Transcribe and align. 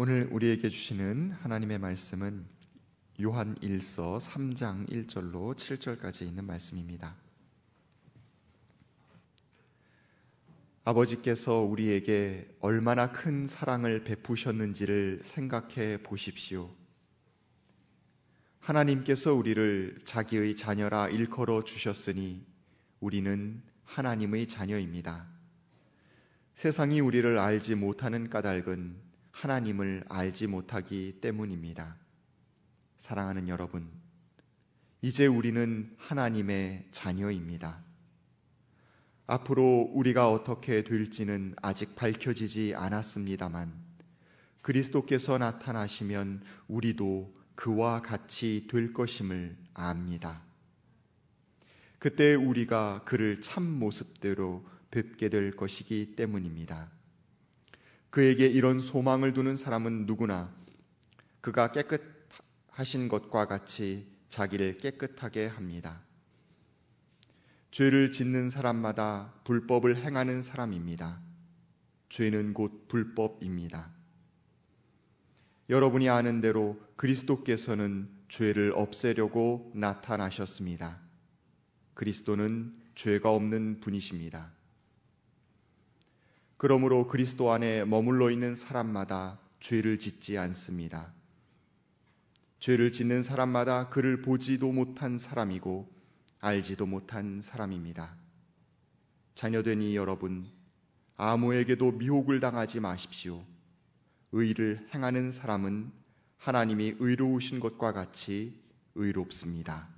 오늘 0.00 0.28
우리에게 0.30 0.70
주시는 0.70 1.32
하나님의 1.42 1.80
말씀은 1.80 2.46
요한 3.20 3.56
1서 3.56 4.20
3장 4.20 4.88
1절로 4.88 5.56
7절까지 5.56 6.22
있는 6.22 6.44
말씀입니다. 6.44 7.16
아버지께서 10.84 11.62
우리에게 11.62 12.48
얼마나 12.60 13.10
큰 13.10 13.48
사랑을 13.48 14.04
베푸셨는지를 14.04 15.22
생각해 15.24 16.04
보십시오. 16.04 16.70
하나님께서 18.60 19.34
우리를 19.34 19.98
자기의 20.04 20.54
자녀라 20.54 21.08
일컬어 21.08 21.64
주셨으니 21.64 22.46
우리는 23.00 23.60
하나님의 23.82 24.46
자녀입니다. 24.46 25.26
세상이 26.54 27.00
우리를 27.00 27.36
알지 27.36 27.74
못하는 27.74 28.30
까닭은 28.30 29.07
하나님을 29.38 30.02
알지 30.08 30.48
못하기 30.48 31.20
때문입니다. 31.20 31.96
사랑하는 32.96 33.46
여러분, 33.46 33.88
이제 35.00 35.26
우리는 35.26 35.94
하나님의 35.96 36.88
자녀입니다. 36.90 37.80
앞으로 39.28 39.92
우리가 39.94 40.32
어떻게 40.32 40.82
될지는 40.82 41.54
아직 41.62 41.94
밝혀지지 41.94 42.74
않았습니다만 42.74 43.72
그리스도께서 44.60 45.38
나타나시면 45.38 46.42
우리도 46.66 47.32
그와 47.54 48.02
같이 48.02 48.66
될 48.68 48.92
것임을 48.92 49.56
압니다. 49.72 50.42
그때 52.00 52.34
우리가 52.34 53.04
그를 53.04 53.40
참 53.40 53.62
모습대로 53.62 54.66
뵙게 54.90 55.28
될 55.28 55.54
것이기 55.54 56.16
때문입니다. 56.16 56.97
그에게 58.10 58.46
이런 58.46 58.80
소망을 58.80 59.32
두는 59.32 59.56
사람은 59.56 60.06
누구나 60.06 60.52
그가 61.40 61.72
깨끗하신 61.72 63.08
것과 63.08 63.46
같이 63.46 64.06
자기를 64.28 64.78
깨끗하게 64.78 65.46
합니다. 65.46 66.00
죄를 67.70 68.10
짓는 68.10 68.50
사람마다 68.50 69.34
불법을 69.44 69.96
행하는 69.96 70.42
사람입니다. 70.42 71.20
죄는 72.08 72.54
곧 72.54 72.88
불법입니다. 72.88 73.90
여러분이 75.70 76.08
아는 76.08 76.40
대로 76.40 76.80
그리스도께서는 76.96 78.08
죄를 78.28 78.72
없애려고 78.74 79.70
나타나셨습니다. 79.74 80.98
그리스도는 81.94 82.74
죄가 82.94 83.30
없는 83.30 83.80
분이십니다. 83.80 84.57
그러므로 86.58 87.06
그리스도 87.06 87.52
안에 87.52 87.84
머물러 87.84 88.30
있는 88.30 88.56
사람마다 88.56 89.38
죄를 89.60 89.98
짓지 89.98 90.36
않습니다. 90.38 91.12
죄를 92.58 92.90
짓는 92.90 93.22
사람마다 93.22 93.88
그를 93.88 94.20
보지도 94.22 94.72
못한 94.72 95.18
사람이고 95.18 95.88
알지도 96.40 96.84
못한 96.86 97.40
사람입니다. 97.40 98.16
자녀된 99.36 99.82
이 99.82 99.94
여러분, 99.94 100.48
아무에게도 101.16 101.92
미혹을 101.92 102.40
당하지 102.40 102.80
마십시오. 102.80 103.44
의를 104.32 104.88
행하는 104.92 105.30
사람은 105.30 105.92
하나님이 106.38 106.96
의로우신 106.98 107.60
것과 107.60 107.92
같이 107.92 108.60
의롭습니다. 108.96 109.88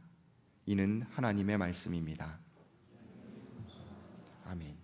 이는 0.66 1.06
하나님의 1.10 1.56
말씀입니다. 1.56 2.38
아멘. 4.44 4.79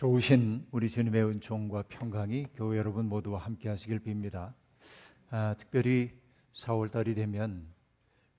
좋으신 0.00 0.66
우리 0.70 0.88
주님의 0.88 1.22
은총과 1.26 1.82
평강이 1.90 2.46
교회 2.54 2.78
여러분 2.78 3.04
모두와 3.04 3.40
함께 3.40 3.68
하시길 3.68 4.00
빕니다. 4.00 4.54
아, 5.28 5.54
특별히 5.58 6.18
4월달이 6.54 7.14
되면 7.14 7.66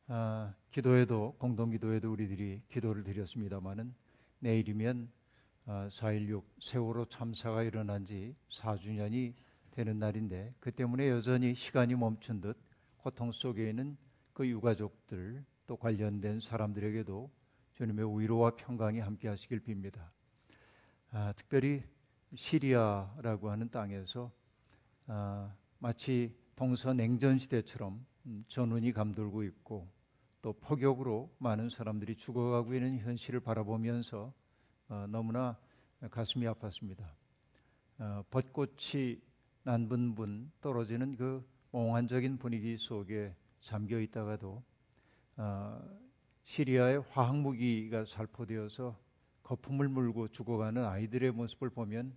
아, 0.08 0.56
기도에도 0.72 1.36
공동기도에도 1.38 2.12
우리들이 2.12 2.64
기도를 2.68 3.04
드렸습니다마는 3.04 3.94
내일이면 4.40 5.12
아, 5.68 5.88
4.16 5.92 6.42
세월호 6.60 7.06
참사가 7.10 7.62
일어난 7.62 8.06
지 8.06 8.36
4주년이 8.50 9.36
되는 9.70 10.00
날인데 10.00 10.56
그 10.60 10.72
때문에 10.72 11.10
여전히 11.10 11.54
시간이 11.54 11.94
멈춘 11.94 12.42
듯 12.42 12.58
고통 12.98 13.32
속에 13.32 13.70
있는 13.70 13.98
그 14.34 14.48
유가족들 14.48 15.46
또 15.68 15.78
관련된 15.78 16.40
사람들에게도 16.40 17.30
주님의 17.76 18.20
위로와 18.20 18.56
평강이 18.56 19.00
함께 19.00 19.28
하시길 19.28 19.60
빕니다. 19.60 20.10
아, 21.14 21.34
특별히 21.36 21.84
시리아라고 22.34 23.52
하는 23.52 23.70
땅에서 23.70 24.32
아, 25.08 25.54
마치 25.78 26.34
동서 26.56 26.94
냉전 26.94 27.38
시대처럼 27.38 28.06
음, 28.28 28.46
전운이 28.48 28.94
감돌고 28.94 29.44
있고 29.44 29.90
또 30.42 30.54
폭격으로 30.54 31.30
많은 31.38 31.70
사람들이 31.70 32.16
죽어가고 32.16 32.74
있는 32.74 32.98
현실을 33.00 33.42
바라보면서 33.42 34.34
어, 34.88 35.06
너무나 35.10 35.58
가슴이 36.10 36.46
아팠습니다. 36.46 37.04
어, 38.00 38.24
벚꽃이 38.32 39.20
난분분 39.64 40.54
떨어지는 40.62 41.18
그 41.18 41.46
몽환적인 41.72 42.38
분위기 42.38 42.78
속에 42.78 43.36
잠겨 43.60 44.00
있다가도 44.00 44.64
어, 45.36 46.00
시리아의 46.46 47.04
화학 47.10 47.36
무기가 47.36 48.06
살포되어서 48.06 49.11
거품을 49.52 49.90
물고 49.90 50.30
죽어가는 50.30 50.86
아이들의 50.86 51.32
모습을 51.32 51.70
보면 51.72 52.14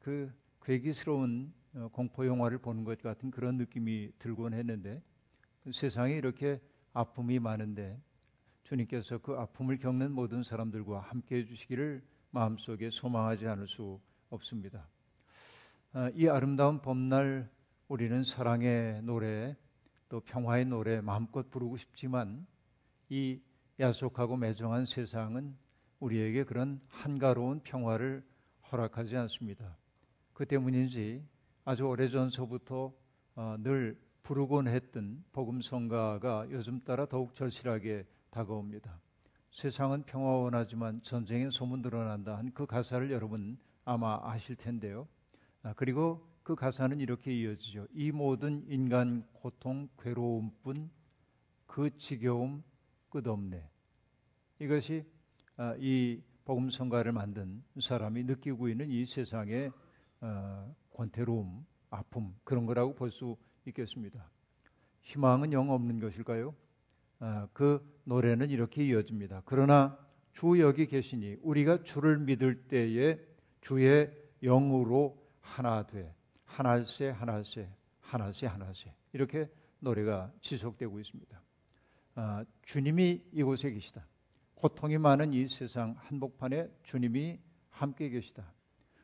그 0.00 0.32
괴기스러운 0.62 1.52
어, 1.74 1.90
공포 1.92 2.26
영화를 2.26 2.56
보는 2.56 2.84
것 2.84 3.02
같은 3.02 3.30
그런 3.30 3.58
느낌이 3.58 4.12
들곤 4.18 4.54
했는데 4.54 5.02
세상에 5.70 6.14
이렇게 6.14 6.58
아픔이 6.94 7.38
많은데 7.38 8.00
주님께서 8.62 9.18
그 9.18 9.34
아픔을 9.34 9.76
겪는 9.76 10.12
모든 10.12 10.42
사람들과 10.42 11.00
함께 11.00 11.36
해주시기를 11.36 12.02
마음속에 12.30 12.88
소망하지 12.88 13.46
않을 13.46 13.68
수 13.68 14.00
없습니다. 14.30 14.88
아, 15.92 16.10
이 16.14 16.28
아름다운 16.28 16.80
봄날 16.80 17.50
우리는 17.88 18.24
사랑의 18.24 19.02
노래 19.02 19.54
또 20.08 20.20
평화의 20.20 20.64
노래 20.64 21.02
마음껏 21.02 21.50
부르고 21.50 21.76
싶지만 21.76 22.46
이 23.10 23.38
야속하고 23.78 24.38
매정한 24.38 24.86
세상은 24.86 25.62
우리에게 26.04 26.44
그런 26.44 26.80
한가로운 26.88 27.60
평화를 27.60 28.22
허락하지 28.70 29.16
않습니다. 29.16 29.76
그 30.34 30.44
때문인지 30.44 31.24
아주 31.64 31.84
오래전서부터 31.84 32.92
어, 33.36 33.56
늘 33.58 33.98
부르곤 34.22 34.68
했던 34.68 35.24
복음성가가 35.32 36.48
요즘 36.50 36.80
따라 36.84 37.06
더욱 37.06 37.34
절실하게 37.34 38.06
다가옵니다. 38.30 39.00
세상은 39.50 40.02
평화원하지만 40.02 41.02
전쟁의 41.02 41.50
소문 41.50 41.80
드러난다 41.80 42.36
한 42.36 42.50
그 42.52 42.66
가사를 42.66 43.10
여러분 43.10 43.56
아마 43.84 44.20
아실 44.22 44.56
텐데요. 44.56 45.08
아, 45.62 45.72
그리고 45.74 46.26
그 46.42 46.54
가사는 46.54 47.00
이렇게 47.00 47.32
이어지죠. 47.32 47.86
이 47.94 48.12
모든 48.12 48.64
인간 48.68 49.26
고통, 49.32 49.88
괴로움뿐 49.98 50.90
그 51.66 51.96
지겨움 51.96 52.62
끝없네. 53.08 53.70
이것이 54.58 55.04
아, 55.06 55.13
이 55.78 56.20
복음성가를 56.44 57.12
만든 57.12 57.62
사람이 57.80 58.24
느끼고 58.24 58.68
있는 58.68 58.90
이 58.90 59.06
세상의 59.06 59.72
어, 60.20 60.74
권태로움, 60.92 61.66
아픔 61.90 62.34
그런 62.44 62.66
거라고 62.66 62.94
볼 62.94 63.10
수 63.10 63.36
있겠습니다. 63.66 64.30
희망은 65.02 65.52
영 65.52 65.70
없는 65.70 66.00
것일까요? 66.00 66.54
아, 67.20 67.48
그 67.52 67.80
노래는 68.04 68.50
이렇게 68.50 68.84
이어집니다. 68.84 69.42
그러나 69.44 69.98
주 70.32 70.60
여기 70.60 70.86
계시니 70.86 71.36
우리가 71.42 71.82
주를 71.82 72.18
믿을 72.18 72.66
때에 72.68 73.18
주의 73.60 74.10
영으로 74.42 75.16
하나 75.40 75.86
돼 75.86 76.14
하나세 76.44 77.10
하나세 77.10 77.68
하나세 78.00 78.46
하나세 78.46 78.92
이렇게 79.12 79.48
노래가 79.78 80.32
지속되고 80.40 80.98
있습니다. 81.00 81.42
아, 82.16 82.44
주님이 82.62 83.22
이곳에 83.32 83.70
계시다. 83.70 84.06
고통이 84.64 84.96
많은 84.96 85.34
이 85.34 85.46
세상 85.46 85.94
한복판에 85.98 86.70
주님이 86.84 87.38
함께 87.68 88.08
계시다. 88.08 88.50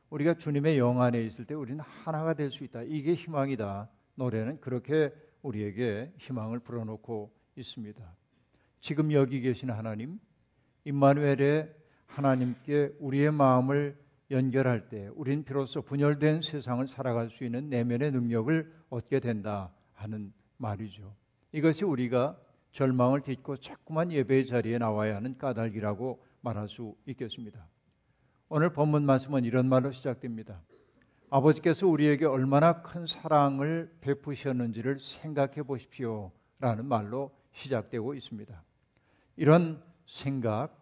우리가 0.08 0.32
주님의 0.32 0.78
영 0.78 1.02
안에 1.02 1.22
있을 1.22 1.44
때 1.44 1.52
우리는 1.52 1.80
하나가 1.80 2.32
될 2.32 2.50
수 2.50 2.64
있다. 2.64 2.82
이게 2.84 3.14
희망이다. 3.14 3.90
노래는 4.14 4.62
그렇게 4.62 5.12
우리에게 5.42 6.14
희망을 6.16 6.60
불어넣고 6.60 7.30
있습니다. 7.56 8.02
지금 8.80 9.12
여기 9.12 9.42
계신 9.42 9.70
하나님, 9.70 10.18
임마누엘의 10.86 11.70
하나님께 12.06 12.94
우리의 12.98 13.30
마음을 13.30 14.02
연결할 14.30 14.88
때 14.88 15.10
우린 15.14 15.44
비로소 15.44 15.82
분열된 15.82 16.40
세상을 16.40 16.88
살아갈 16.88 17.28
수 17.28 17.44
있는 17.44 17.68
내면의 17.68 18.12
능력을 18.12 18.72
얻게 18.88 19.20
된다 19.20 19.70
하는 19.92 20.32
말이죠. 20.56 21.14
이것이 21.52 21.84
우리가 21.84 22.40
절망을 22.72 23.22
딛고 23.22 23.58
자꾸만 23.58 24.12
예배의 24.12 24.46
자리에 24.46 24.78
나와야 24.78 25.16
하는 25.16 25.36
까닭이라고 25.38 26.22
말할 26.40 26.68
수 26.68 26.94
있겠습니다. 27.06 27.66
오늘 28.48 28.72
본문 28.72 29.04
말씀은 29.04 29.44
이런 29.44 29.68
말로 29.68 29.92
시작됩니다. 29.92 30.60
아버지께서 31.30 31.86
우리에게 31.86 32.26
얼마나 32.26 32.82
큰 32.82 33.06
사랑을 33.06 33.96
베푸셨는지를 34.00 34.98
생각해 34.98 35.62
보십시오. 35.62 36.32
라는 36.58 36.86
말로 36.86 37.30
시작되고 37.52 38.14
있습니다. 38.14 38.62
이런 39.36 39.82
생각, 40.06 40.76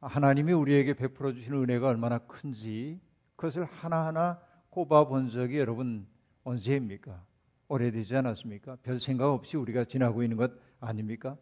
하나님이 0.00 0.52
우리에게 0.52 0.94
베풀어 0.94 1.32
주시는 1.32 1.64
은혜가 1.64 1.88
얼마나 1.88 2.18
큰지 2.18 3.00
그것을 3.34 3.64
하나하나 3.64 4.40
꼽아 4.70 5.06
본 5.08 5.30
적이 5.30 5.58
여러분 5.58 6.06
언제입니까? 6.44 7.22
오래되지 7.68 8.16
않았습니까? 8.16 8.76
별 8.82 9.00
생각 9.00 9.32
없이 9.32 9.56
우리가 9.56 9.84
지나고 9.84 10.22
있는 10.22 10.36
것 10.36 10.52
아닙니까? 10.80 11.36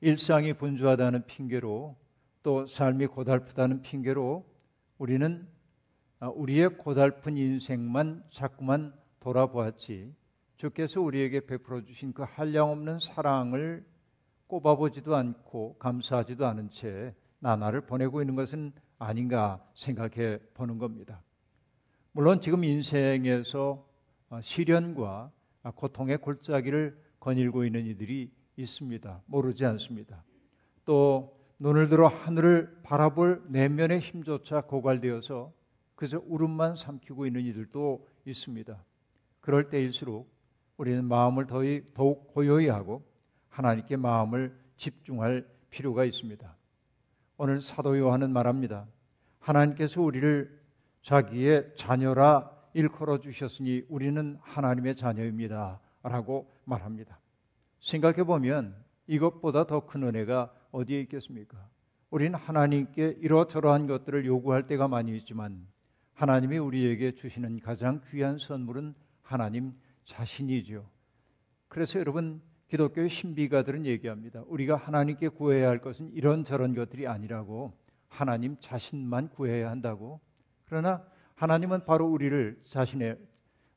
일상이 0.00 0.52
분주하다는 0.52 1.26
핑계로 1.26 1.96
또 2.42 2.66
삶이 2.66 3.06
고달프다는 3.06 3.82
핑계로 3.82 4.46
우리는 4.98 5.48
아, 6.20 6.28
우리의 6.28 6.70
고달픈 6.70 7.36
인생만 7.36 8.24
자꾸만 8.30 8.92
돌아보았지 9.20 10.14
주께서 10.56 11.00
우리에게 11.00 11.46
베풀어 11.46 11.84
주신 11.84 12.12
그 12.12 12.24
한량없는 12.24 12.98
사랑을 12.98 13.86
꼽아보지도 14.48 15.14
않고 15.14 15.76
감사하지도 15.78 16.46
않은 16.46 16.70
채 16.70 17.14
나날을 17.38 17.82
보내고 17.82 18.20
있는 18.20 18.34
것은 18.34 18.72
아닌가 18.98 19.64
생각해 19.74 20.38
보는 20.54 20.78
겁니다. 20.78 21.22
물론 22.12 22.40
지금 22.40 22.64
인생에서 22.64 23.86
아, 24.30 24.40
시련과 24.40 25.30
고통의 25.72 26.18
골짜기를 26.18 26.98
거닐고 27.20 27.64
있는 27.64 27.86
이들이 27.86 28.30
있습니다. 28.56 29.22
모르지 29.26 29.64
않습니다. 29.64 30.24
또 30.84 31.36
눈을 31.58 31.88
들어 31.88 32.06
하늘을 32.06 32.78
바라볼 32.82 33.42
내면의 33.48 34.00
힘조차 34.00 34.62
고갈되어서 34.62 35.52
그저 35.94 36.22
울음만 36.26 36.76
삼키고 36.76 37.26
있는 37.26 37.44
이들도 37.46 38.06
있습니다. 38.24 38.84
그럴 39.40 39.68
때일수록 39.68 40.30
우리는 40.76 41.04
마음을 41.04 41.46
더욱 41.94 42.28
고요히 42.28 42.68
하고 42.68 43.02
하나님께 43.48 43.96
마음을 43.96 44.56
집중할 44.76 45.46
필요가 45.70 46.04
있습니다. 46.04 46.56
오늘 47.36 47.60
사도 47.60 47.98
요한은 47.98 48.32
말합니다. 48.32 48.86
하나님께서 49.40 50.00
우리를 50.00 50.60
자기의 51.02 51.72
자녀라 51.76 52.57
일컬어 52.78 53.18
주셨으니 53.18 53.82
우리는 53.88 54.38
하나님의 54.40 54.94
자녀입니다. 54.94 55.80
라고 56.04 56.48
말합니다. 56.64 57.18
생각해 57.80 58.22
보면 58.22 58.76
이것보다 59.08 59.66
더 59.66 59.80
큰 59.80 60.04
은혜가 60.04 60.54
어디에 60.70 61.00
있겠습니까? 61.00 61.68
우리는 62.10 62.38
하나님께 62.38 63.16
이러저러한 63.20 63.88
것들을 63.88 64.24
요구할 64.26 64.68
때가 64.68 64.86
많이 64.86 65.16
있지만 65.16 65.66
하나님이 66.14 66.58
우리에게 66.58 67.12
주시는 67.16 67.58
가장 67.60 68.00
귀한 68.10 68.38
선물은 68.38 68.94
하나님 69.22 69.74
자신이죠. 70.04 70.88
그래서 71.66 71.98
여러분 71.98 72.40
기독교의 72.68 73.08
신비가들은 73.08 73.86
얘기합니다. 73.86 74.44
우리가 74.46 74.76
하나님께 74.76 75.30
구해야 75.30 75.68
할 75.68 75.80
것은 75.80 76.12
이런저런 76.12 76.74
것들이 76.76 77.08
아니라고 77.08 77.72
하나님 78.08 78.56
자신만 78.60 79.30
구해야 79.30 79.68
한다고. 79.68 80.20
그러나 80.66 81.04
하나님은 81.38 81.84
바로 81.84 82.04
우리를 82.08 82.60
자신의 82.64 83.16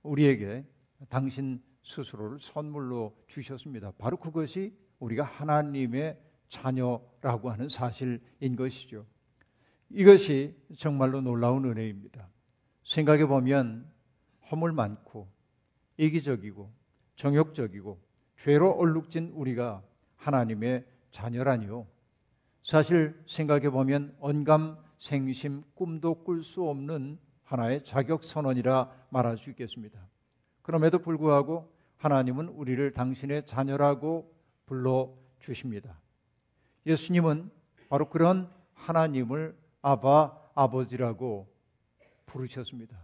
우리에게 0.01 0.65
당신 1.09 1.61
스스로를 1.83 2.39
선물로 2.39 3.15
주셨습니다. 3.27 3.91
바로 3.99 4.17
그것이 4.17 4.75
우리가 4.97 5.23
하나님의 5.23 6.19
자녀라고 6.49 7.51
하는 7.51 7.69
사실인 7.69 8.55
것이죠. 8.55 9.05
이것이 9.91 10.55
정말로 10.75 11.21
놀라운 11.21 11.65
은혜입니다. 11.65 12.27
생각해 12.83 13.27
보면 13.27 13.87
허물 14.49 14.71
많고 14.71 15.31
이기적이고 15.97 16.71
정욕적이고 17.15 18.01
죄로 18.41 18.71
얼룩진 18.71 19.33
우리가 19.35 19.83
하나님의 20.15 20.83
자녀라니요. 21.11 21.85
사실 22.63 23.21
생각해 23.27 23.69
보면 23.69 24.15
언감 24.19 24.79
생심 24.97 25.61
꿈도 25.75 26.23
꿀 26.23 26.43
수 26.43 26.67
없는 26.67 27.19
하나의 27.51 27.83
자격 27.83 28.23
선언이라 28.23 28.89
말할 29.09 29.37
수 29.37 29.49
있겠습니다. 29.49 29.99
그럼에도 30.61 30.99
불구하고 30.99 31.69
하나님은 31.97 32.47
우리를 32.47 32.93
당신의 32.93 33.45
자녀라고 33.45 34.33
불러 34.65 35.13
주십니다. 35.39 35.99
예수님은 36.85 37.51
바로 37.89 38.09
그런 38.09 38.49
하나님을 38.73 39.57
아바 39.81 40.51
아버지라고 40.55 41.53
부르셨습니다. 42.25 42.97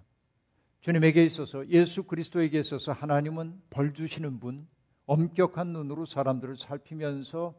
주님에게 0.80 1.26
있어서 1.26 1.68
예수 1.68 2.04
그리스도에게 2.04 2.60
있어서 2.62 2.94
하나님은 2.94 3.62
벌 3.70 3.94
주시는 3.94 4.40
분, 4.40 4.66
엄격한 5.08 5.74
눈으로 5.74 6.06
사람들을 6.06 6.56
살피면서 6.56 7.54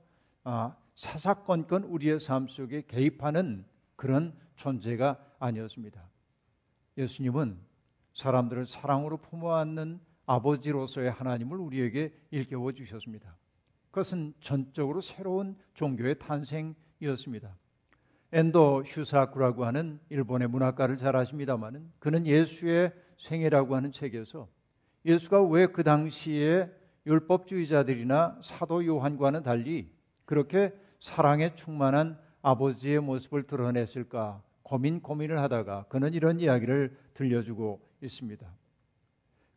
아, 0.44 0.74
사사건건 0.94 1.84
우리의 1.84 2.20
삶 2.20 2.48
속에 2.48 2.84
개입하는 2.86 3.66
그런 3.96 4.34
존재가 4.56 5.18
아니었습니다. 5.38 6.08
예수님은 6.98 7.56
사람들을 8.12 8.66
사랑으로 8.66 9.18
품어 9.18 9.54
안는 9.54 10.00
아버지로서의 10.26 11.10
하나님을 11.10 11.58
우리에게 11.58 12.12
일깨워 12.30 12.72
주셨습니다. 12.72 13.36
그것은 13.90 14.34
전적으로 14.40 15.00
새로운 15.00 15.56
종교의 15.74 16.18
탄생이었습니다. 16.18 17.56
엔도 18.32 18.82
휴사쿠라고 18.82 19.64
하는 19.64 20.00
일본의 20.10 20.48
문학가를 20.48 20.98
잘 20.98 21.16
아십니다만은 21.16 21.90
그는 21.98 22.26
예수의 22.26 22.92
생애라고 23.16 23.74
하는 23.74 23.90
책에서 23.92 24.48
예수가 25.06 25.44
왜 25.44 25.66
그 25.66 25.82
당시에 25.82 26.70
율법주의자들이나 27.06 28.40
사도 28.42 28.84
요한과는 28.84 29.42
달리 29.42 29.90
그렇게 30.26 30.74
사랑에 31.00 31.54
충만한 31.54 32.18
아버지의 32.42 33.00
모습을 33.00 33.44
드러냈을까 33.44 34.42
고민 34.68 35.00
고민을 35.00 35.38
하다가 35.38 35.86
그는 35.88 36.12
이런 36.12 36.40
이야기를 36.40 36.94
들려주고 37.14 37.80
있습니다. 38.02 38.46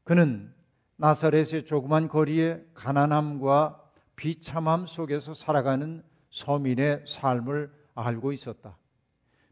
그는 0.05 0.53
나사렛의 0.95 1.65
조그만 1.65 2.07
거리에 2.07 2.63
가난함과 2.73 3.77
비참함 4.15 4.87
속에서 4.87 5.33
살아가는 5.33 6.01
서민의 6.29 7.03
삶을 7.05 7.73
알고 7.93 8.31
있었다. 8.31 8.77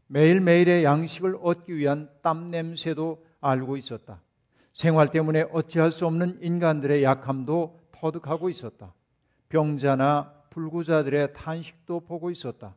매일매일의 0.06 0.82
양식을 0.82 1.36
얻기 1.42 1.76
위한 1.76 2.08
땀 2.22 2.50
냄새도 2.50 3.22
알고 3.42 3.76
있었다. 3.76 4.22
생활 4.72 5.10
때문에 5.10 5.44
어찌할 5.52 5.92
수 5.92 6.06
없는 6.06 6.38
인간들의 6.40 7.02
약함도 7.02 7.80
터득하고 7.92 8.48
있었다. 8.48 8.94
병자나 9.50 10.32
불구자들의 10.48 11.34
탄식도 11.34 12.00
보고 12.00 12.30
있었다. 12.30 12.74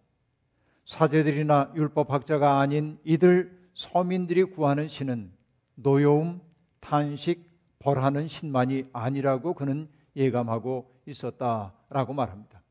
사제들이나 0.86 1.72
율법학자가 1.76 2.60
아닌 2.60 3.00
이들 3.04 3.70
서민들이 3.74 4.44
구하는 4.44 4.88
신은 4.88 5.32
노여움, 5.76 6.42
탄식, 6.80 7.52
벌하는 7.80 8.28
신만이 8.28 8.90
아니라고 8.94 9.54
그는 9.54 9.90
예감하고 10.16 10.92
있었다라고 11.06 12.14
말합니다. 12.14 12.62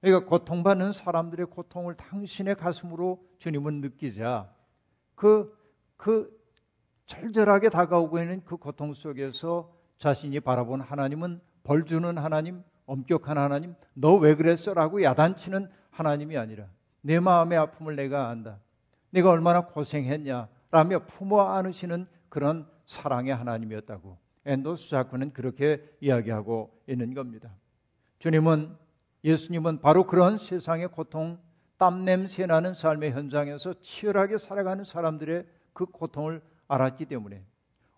그러니까 0.00 0.28
고통받는 0.28 0.92
사람들의 0.92 1.46
고통을 1.46 1.94
당신의 1.96 2.56
가슴으로 2.56 3.22
주님은 3.38 3.80
느끼자 3.80 4.50
그, 5.14 5.56
그 5.96 6.36
절절하게 7.06 7.68
다가오고 7.68 8.18
있는 8.18 8.42
그 8.44 8.56
고통 8.56 8.94
속에서 8.94 9.72
자신이 9.98 10.40
바라본 10.40 10.80
하나님은 10.80 11.40
벌 11.62 11.84
주는 11.84 12.18
하나님, 12.18 12.62
엄격한 12.86 13.38
하나님, 13.38 13.74
너 13.94 14.16
왜 14.16 14.34
그랬어? 14.34 14.74
라고 14.74 15.02
야단치는 15.02 15.68
하나님이 15.90 16.36
아니라 16.36 16.66
내 17.02 17.20
마음의 17.20 17.58
아픔을 17.58 17.96
내가 17.96 18.28
안다. 18.28 18.58
내가 19.10 19.30
얼마나 19.30 19.66
고생했냐? 19.66 20.48
라며 20.70 21.00
품어 21.00 21.42
안으시는 21.42 22.06
그런 22.28 22.66
사랑의 22.86 23.34
하나님이었다고 23.34 24.16
엔도스 24.46 24.88
자쿠는 24.88 25.32
그렇게 25.32 25.82
이야기하고 26.00 26.82
있는 26.88 27.14
겁니다. 27.14 27.50
주님은 28.18 28.76
예수님은 29.24 29.80
바로 29.80 30.04
그런 30.06 30.38
세상의 30.38 30.88
고통, 30.88 31.38
땀냄새 31.76 32.46
나는 32.46 32.74
삶의 32.74 33.12
현장에서 33.12 33.74
치열하게 33.82 34.38
살아가는 34.38 34.84
사람들의 34.84 35.46
그 35.72 35.86
고통을 35.86 36.42
알았기 36.68 37.06
때문에 37.06 37.44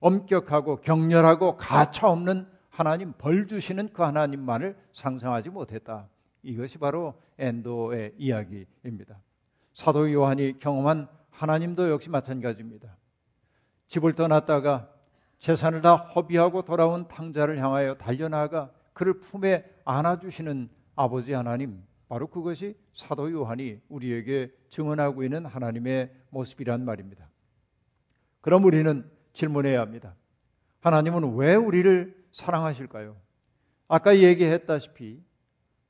엄격하고 0.00 0.80
격렬하고 0.80 1.56
가차 1.56 2.08
없는 2.10 2.46
하나님 2.68 3.12
벌 3.16 3.46
주시는 3.46 3.92
그 3.92 4.02
하나님만을 4.02 4.76
상상하지 4.92 5.50
못했다. 5.50 6.08
이것이 6.44 6.78
바로 6.78 7.14
엔도의 7.38 8.14
이야기입니다. 8.18 9.20
사도 9.74 10.12
요한이 10.12 10.58
경험한 10.60 11.08
하나님도 11.30 11.90
역시 11.90 12.10
마찬가지입니다. 12.10 12.96
집을 13.88 14.14
떠났다가 14.14 14.90
재산을 15.38 15.82
다 15.82 15.96
허비하고 15.96 16.62
돌아온 16.62 17.08
탕자를 17.08 17.58
향하여 17.58 17.96
달려나가 17.96 18.70
그를 18.92 19.18
품에 19.18 19.64
안아주시는 19.84 20.70
아버지 20.94 21.32
하나님, 21.32 21.82
바로 22.08 22.28
그것이 22.28 22.76
사도 22.94 23.30
요한이 23.32 23.80
우리에게 23.88 24.52
증언하고 24.68 25.24
있는 25.24 25.46
하나님의 25.46 26.12
모습이란 26.30 26.84
말입니다. 26.84 27.28
그럼 28.40 28.64
우리는 28.64 29.10
질문해야 29.32 29.80
합니다. 29.80 30.14
하나님은 30.80 31.34
왜 31.34 31.54
우리를 31.56 32.24
사랑하실까요? 32.32 33.16
아까 33.88 34.16
얘기했다시피 34.16 35.22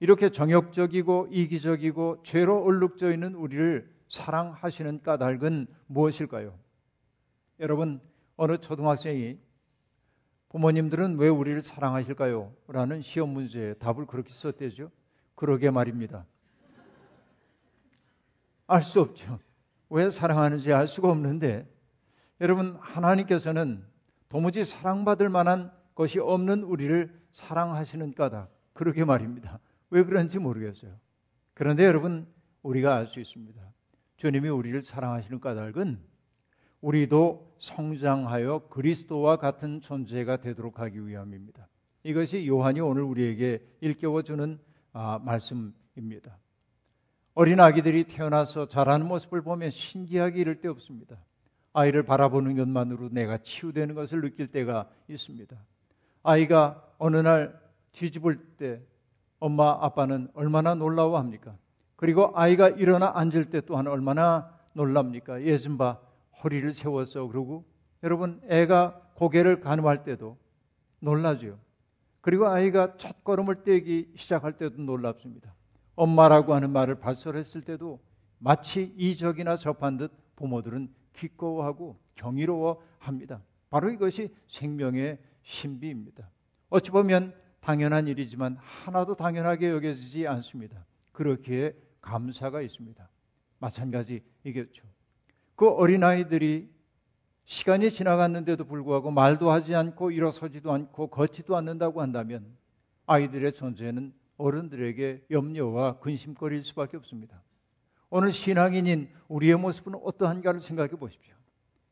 이렇게 0.04 0.28
정욕적이고 0.28 1.28
이기적이고 1.30 2.24
죄로 2.24 2.62
얼룩져 2.62 3.10
있는 3.10 3.34
우리를 3.34 3.90
사랑하시는 4.10 5.02
까닭은 5.02 5.66
무엇일까요? 5.86 6.58
여러분, 7.58 8.02
어느 8.36 8.58
초등학생이 8.58 9.38
부모님들은 10.50 11.16
왜 11.16 11.28
우리를 11.28 11.62
사랑하실까요? 11.62 12.52
라는 12.68 13.00
시험 13.00 13.30
문제에 13.30 13.72
답을 13.72 14.04
그렇게 14.04 14.30
썼대죠. 14.34 14.90
그러게 15.36 15.70
말입니다. 15.70 16.26
알 18.66 18.82
수 18.82 19.00
없죠. 19.00 19.38
왜 19.88 20.10
사랑하는지 20.10 20.70
알 20.74 20.86
수가 20.86 21.08
없는데 21.08 21.66
여러분 22.42 22.76
하나님께서는 22.78 23.82
도무지 24.28 24.66
사랑받을 24.66 25.30
만한 25.30 25.72
것이 25.94 26.20
없는 26.20 26.62
우리를 26.62 27.10
사랑하시는 27.32 28.12
까닭 28.12 28.50
그러게 28.74 29.06
말입니다. 29.06 29.60
왜 29.90 30.04
그런지 30.04 30.38
모르겠어요. 30.38 30.92
그런데 31.54 31.84
여러분 31.84 32.26
우리가 32.62 32.96
알 32.96 33.06
수 33.06 33.20
있습니다. 33.20 33.60
주님이 34.16 34.48
우리를 34.48 34.84
사랑하시는 34.84 35.40
까닭은 35.40 35.98
우리도 36.80 37.56
성장하여 37.58 38.68
그리스도와 38.68 39.36
같은 39.36 39.80
존재가 39.80 40.38
되도록 40.38 40.80
하기 40.80 41.06
위함입니다. 41.06 41.68
이것이 42.02 42.46
요한이 42.46 42.80
오늘 42.80 43.02
우리에게 43.02 43.66
일깨워 43.80 44.22
주는 44.22 44.58
아, 44.92 45.18
말씀입니다. 45.24 46.38
어린 47.34 47.58
아기들이 47.58 48.04
태어나서 48.04 48.68
자라는 48.68 49.08
모습을 49.08 49.42
보면 49.42 49.70
신기하기 49.70 50.38
이를 50.38 50.60
데 50.60 50.68
없습니다. 50.68 51.16
아이를 51.72 52.04
바라보는 52.04 52.54
것만으로 52.56 53.08
내가 53.10 53.38
치유되는 53.38 53.94
것을 53.94 54.20
느낄 54.20 54.46
때가 54.46 54.88
있습니다. 55.08 55.56
아이가 56.22 56.86
어느 56.98 57.16
날 57.16 57.60
뒤집을 57.92 58.56
때 58.56 58.80
엄마 59.38 59.78
아빠는 59.80 60.28
얼마나 60.34 60.74
놀라워합니까? 60.74 61.56
그리고 61.96 62.32
아이가 62.34 62.68
일어나 62.68 63.12
앉을 63.14 63.50
때 63.50 63.60
또한 63.60 63.86
얼마나 63.86 64.54
놀랍니까? 64.72 65.42
예전 65.42 65.78
봐 65.78 65.98
허리를 66.42 66.72
세웠어 66.72 67.26
그러고 67.28 67.64
여러분 68.02 68.40
애가 68.48 69.00
고개를 69.14 69.60
가늠할 69.60 70.04
때도 70.04 70.36
놀라죠. 71.00 71.58
그리고 72.20 72.46
아이가 72.46 72.96
첫 72.96 73.22
걸음을 73.22 73.64
떼기 73.64 74.12
시작할 74.16 74.54
때도 74.54 74.80
놀랍습니다. 74.82 75.54
엄마라고 75.94 76.54
하는 76.54 76.70
말을 76.70 76.96
발설했을 76.96 77.62
때도 77.62 78.00
마치 78.38 78.92
이적이나 78.96 79.56
접한 79.56 79.96
듯 79.96 80.12
부모들은 80.36 80.92
기꺼워하고 81.12 81.98
경이로워합니다. 82.16 83.40
바로 83.70 83.90
이것이 83.90 84.34
생명의 84.48 85.18
신비입니다. 85.42 86.28
어찌 86.70 86.90
보면 86.90 87.34
당연한 87.64 88.06
일이지만 88.06 88.58
하나도 88.60 89.14
당연하게 89.14 89.70
여겨지지 89.70 90.26
않습니다. 90.26 90.84
그렇기에 91.12 91.74
감사가 92.02 92.60
있습니다. 92.60 93.08
마찬가지이겠죠. 93.58 94.84
그 95.56 95.70
어린아이들이 95.70 96.68
시간이 97.46 97.90
지나갔는데도 97.90 98.66
불구하고 98.66 99.10
말도 99.10 99.50
하지 99.50 99.74
않고 99.74 100.10
일어서지도 100.10 100.72
않고 100.72 101.06
걷지도 101.06 101.56
않는다고 101.56 102.02
한다면 102.02 102.44
아이들의 103.06 103.54
존재는 103.54 104.12
어른들에게 104.36 105.26
염려와 105.30 106.00
근심거릴 106.00 106.64
수밖에 106.64 106.98
없습니다. 106.98 107.40
오늘 108.10 108.32
신앙인인 108.32 109.08
우리의 109.28 109.56
모습은 109.56 109.94
어떠한가를 110.02 110.60
생각해 110.60 110.90
보십시오. 110.90 111.34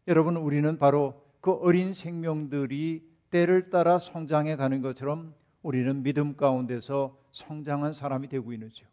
여러분, 0.06 0.36
우리는 0.36 0.78
바로 0.78 1.22
그 1.40 1.52
어린 1.52 1.94
생명들이 1.94 3.10
때를 3.30 3.70
따라 3.70 3.98
성장해 3.98 4.56
가는 4.56 4.82
것처럼 4.82 5.34
우리는 5.62 6.02
믿음 6.02 6.36
가운데서 6.36 7.16
성장한 7.32 7.92
사람이 7.92 8.28
되고 8.28 8.52
있는지요. 8.52 8.86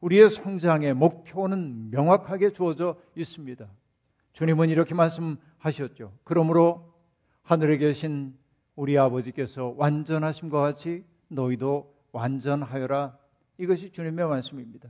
우리의 0.00 0.30
성장의 0.30 0.94
목표는 0.94 1.90
명확하게 1.90 2.52
주어져 2.52 2.96
있습니다. 3.16 3.68
주님은 4.32 4.68
이렇게 4.68 4.94
말씀하셨죠. 4.94 6.12
그러므로 6.24 6.92
하늘에 7.42 7.76
계신 7.76 8.34
우리 8.74 8.98
아버지께서 8.98 9.74
완전하심과 9.76 10.60
같이 10.60 11.04
너희도 11.28 11.94
완전하여라. 12.12 13.16
이것이 13.58 13.90
주님의 13.90 14.26
말씀입니다. 14.26 14.88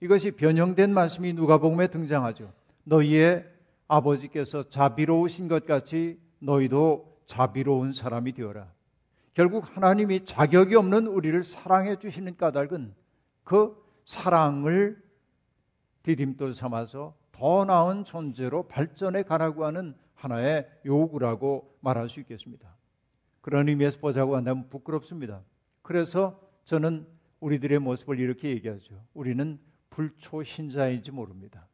이것이 0.00 0.32
변형된 0.32 0.92
말씀이 0.92 1.32
누가복음에 1.32 1.88
등장하죠. 1.88 2.52
너희의 2.84 3.44
아버지께서 3.88 4.68
자비로우신 4.68 5.48
것 5.48 5.66
같이 5.66 6.18
너희도 6.38 7.22
자비로운 7.26 7.92
사람이 7.92 8.32
되어라. 8.32 8.73
결국 9.34 9.76
하나님이 9.76 10.24
자격이 10.24 10.76
없는 10.76 11.08
우리를 11.08 11.42
사랑해 11.42 11.98
주시는 11.98 12.36
까닭은 12.36 12.94
그 13.42 13.76
사랑을 14.04 15.02
디딤돌 16.04 16.54
삼아서 16.54 17.16
더 17.32 17.64
나은 17.64 18.04
존재로 18.04 18.68
발전해 18.68 19.24
가라고 19.24 19.64
하는 19.64 19.94
하나의 20.14 20.70
요구라고 20.86 21.76
말할 21.80 22.08
수 22.08 22.20
있겠습니다. 22.20 22.74
그런 23.40 23.68
의미에서 23.68 23.98
보자고 23.98 24.36
한다면 24.36 24.68
부끄럽습니다. 24.70 25.42
그래서 25.82 26.40
저는 26.64 27.06
우리들의 27.40 27.78
모습을 27.80 28.20
이렇게 28.20 28.50
얘기하죠. 28.50 29.04
우리는 29.12 29.58
불초신자인지 29.90 31.10
모릅니다. 31.10 31.66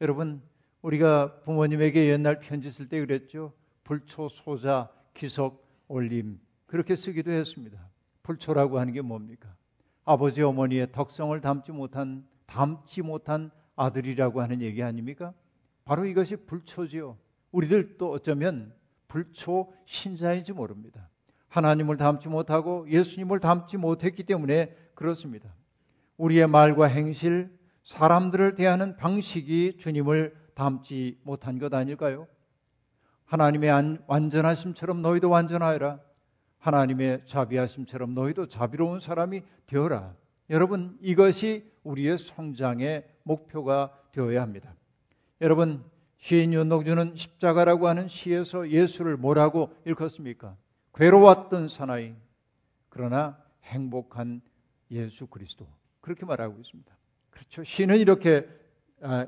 여러분, 0.00 0.42
우리가 0.82 1.40
부모님에게 1.42 2.10
옛날 2.10 2.40
편지 2.40 2.70
쓸 2.70 2.88
때 2.88 2.98
그랬죠. 3.00 3.52
불초소자, 3.84 4.90
기석, 5.14 5.64
올림. 5.88 6.40
그렇게 6.66 6.96
쓰기도 6.96 7.30
했습니다. 7.30 7.78
불초라고 8.22 8.78
하는 8.78 8.92
게 8.92 9.00
뭡니까? 9.00 9.54
아버지 10.04 10.42
어머니의 10.42 10.92
덕성을 10.92 11.40
담지 11.40 11.72
못한, 11.72 12.26
담지 12.46 13.02
못한 13.02 13.50
아들이라고 13.76 14.40
하는 14.40 14.60
얘기 14.62 14.82
아닙니까? 14.82 15.32
바로 15.84 16.04
이것이 16.04 16.36
불초지요. 16.36 17.16
우리들도 17.52 18.10
어쩌면 18.10 18.74
불초 19.08 19.72
신자인지 19.86 20.52
모릅니다. 20.52 21.08
하나님을 21.48 21.96
닮지 21.96 22.28
못하고 22.28 22.90
예수님을 22.90 23.40
닮지 23.40 23.76
못했기 23.76 24.24
때문에 24.24 24.76
그렇습니다. 24.94 25.54
우리의 26.16 26.46
말과 26.48 26.86
행실, 26.86 27.56
사람들을 27.84 28.54
대하는 28.54 28.96
방식이 28.96 29.76
주님을 29.78 30.34
닮지 30.54 31.20
못한 31.22 31.58
것 31.58 31.72
아닐까요? 31.72 32.26
하나님의 33.26 33.98
완전하심처럼 34.06 35.02
너희도 35.02 35.30
완전하여라. 35.30 36.00
하나님의 36.66 37.22
자비하심처럼 37.26 38.14
너희도 38.14 38.48
자비로운 38.48 38.98
사람이 38.98 39.42
되어라. 39.66 40.14
여러분, 40.50 40.98
이것이 41.00 41.70
우리의 41.84 42.18
성장의 42.18 43.06
목표가 43.22 43.96
되어야 44.10 44.42
합니다. 44.42 44.74
여러분, 45.40 45.84
시인 46.18 46.52
윤덕주는 46.52 47.14
십자가라고 47.14 47.86
하는 47.86 48.08
시에서 48.08 48.68
예수를 48.68 49.16
뭐라고 49.16 49.72
읽었습니까? 49.86 50.56
괴로웠던 50.94 51.68
사나이 51.68 52.14
그러나 52.88 53.38
행복한 53.62 54.40
예수 54.90 55.28
그리스도 55.28 55.68
그렇게 56.00 56.26
말하고 56.26 56.58
있습니다. 56.58 56.96
그렇죠. 57.30 57.62
시는 57.62 57.98
이렇게 57.98 58.48
아, 59.02 59.26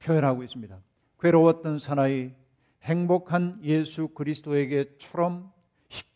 표현하고 0.00 0.42
있습니다. 0.42 0.76
괴로웠던 1.20 1.78
사나이 1.78 2.32
행복한 2.82 3.60
예수 3.62 4.08
그리스도에게처럼 4.08 5.52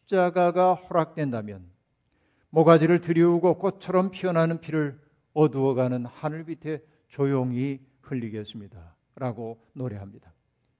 십자가가 0.05 0.75
허락된다면 0.75 1.65
모가지를 2.51 3.01
들이우고 3.01 3.59
꽃처럼 3.59 4.11
피어나는 4.11 4.61
피를 4.61 4.99
어두워가는 5.33 6.07
하늘 6.07 6.45
밑에 6.45 6.83
조용히 7.09 7.81
흘리겠습니다. 8.03 8.95
라고 9.17 9.59
노래합니다. 9.73 10.33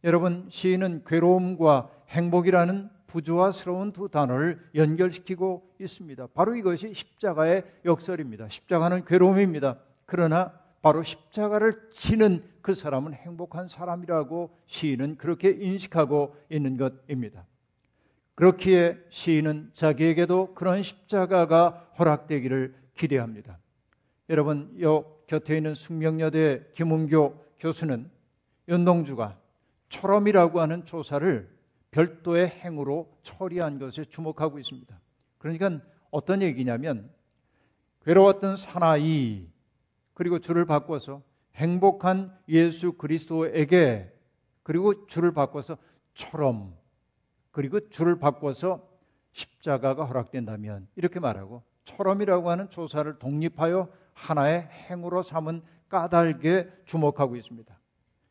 여러분, 0.05 0.47
시인은 0.51 1.05
괴로움과 1.07 1.91
행복이라는 2.09 2.91
부조화스러운 3.07 3.93
두 3.93 4.09
단어를 4.09 4.61
연결시키고 4.75 5.77
있습니다. 5.81 6.29
바로 6.35 6.55
이것이 6.55 6.93
십자가의 6.93 7.65
역설입니다. 7.85 8.49
십자가는 8.49 9.05
괴로움입니다. 9.05 9.79
그러나 10.05 10.53
바로 10.83 11.03
십자가를 11.03 11.89
치는 11.91 12.45
그 12.61 12.75
사람은 12.75 13.15
행복한 13.15 13.69
사람이라고 13.69 14.51
시인은 14.67 15.17
그렇게 15.17 15.51
인식하고 15.51 16.37
있는 16.51 16.77
것입니다. 16.77 17.47
그렇기에 18.35 18.99
시인은 19.11 19.71
자기에게도 19.75 20.55
그런 20.55 20.83
십자가가 20.83 21.91
허락되기를 21.99 22.75
기대합니다. 22.97 23.59
여러분, 24.29 24.75
요 24.81 25.05
곁에 25.27 25.57
있는 25.57 25.75
숙명여대 25.75 26.73
김은교 26.75 27.45
교수는 27.59 28.11
윤동주가 28.69 29.39
철험이라고 29.89 30.61
하는 30.61 30.85
조사를 30.85 31.49
별도의 31.91 32.49
행으로 32.49 33.17
처리한 33.23 33.79
것에 33.79 34.05
주목하고 34.05 34.59
있습니다. 34.59 34.99
그러니까 35.39 35.81
어떤 36.11 36.43
얘기냐면 36.43 37.11
괴로웠던 38.05 38.57
사나이 38.57 39.47
그리고 40.13 40.39
줄을 40.39 40.65
바꿔서 40.65 41.23
행복한 41.55 42.37
예수 42.49 42.93
그리스도에게 42.95 44.13
그리고 44.63 45.07
줄을 45.07 45.33
바꿔서 45.33 45.77
예수님처럼 46.15 46.77
그리고 47.55 47.89
줄을 47.89 48.19
바꿔서 48.19 48.85
십자가가 49.31 50.05
허락된다면 50.07 50.89
이렇게 50.97 51.21
말하고 51.21 51.63
처럼이라고 51.85 52.51
하는 52.51 52.69
조사를 52.69 53.21
독립하여 53.21 53.89
하나의 54.13 54.69
행으로 54.91 55.23
삼은 55.23 55.63
까닭에 55.89 56.69
주목하고 56.85 57.37
있습니다. 57.37 57.79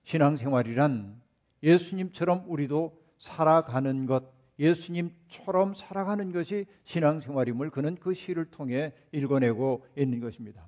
신앙생활이란 0.03 1.21
예수님처럼 1.63 2.43
우리도 2.47 2.99
살아가는 3.17 4.05
것, 4.07 4.25
예수님처럼 4.59 5.73
살아가는 5.73 6.33
것이 6.33 6.65
신앙생활임을 6.83 7.69
그는 7.69 7.95
그 7.95 8.13
시를 8.13 8.51
통해 8.51 8.91
읽어내고 9.13 9.85
있는 9.95 10.19
것입니다. 10.19 10.67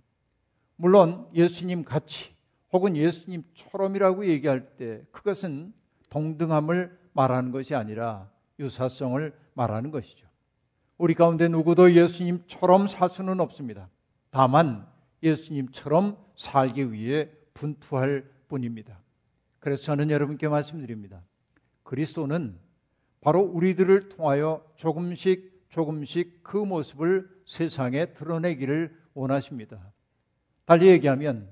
물론 0.77 1.27
예수님 1.33 1.83
같이 1.83 2.33
혹은 2.71 2.95
예수님처럼이라고 2.95 4.27
얘기할 4.27 4.77
때 4.77 5.03
그것은 5.11 5.73
동등함을 6.09 6.97
말하는 7.11 7.51
것이 7.51 7.75
아니라 7.75 8.33
유사성을 8.59 9.33
말하는 9.53 9.91
것이죠. 9.91 10.27
우리 10.97 11.13
가운데 11.13 11.47
누구도 11.47 11.93
예수님처럼 11.93 12.87
살 12.87 13.09
수는 13.09 13.39
없습니다. 13.39 13.89
다만 14.29 14.87
예수님처럼 15.23 16.17
살기 16.35 16.91
위해 16.91 17.29
분투할 17.53 18.29
뿐입니다. 18.47 18.99
그래서 19.59 19.83
저는 19.83 20.09
여러분께 20.09 20.47
말씀드립니다. 20.47 21.21
그리스도는 21.83 22.57
바로 23.21 23.39
우리들을 23.39 24.09
통하여 24.09 24.63
조금씩 24.75 25.65
조금씩 25.69 26.43
그 26.43 26.57
모습을 26.57 27.29
세상에 27.45 28.13
드러내기를 28.13 28.95
원하십니다. 29.13 29.91
달리 30.65 30.87
얘기하면 30.87 31.49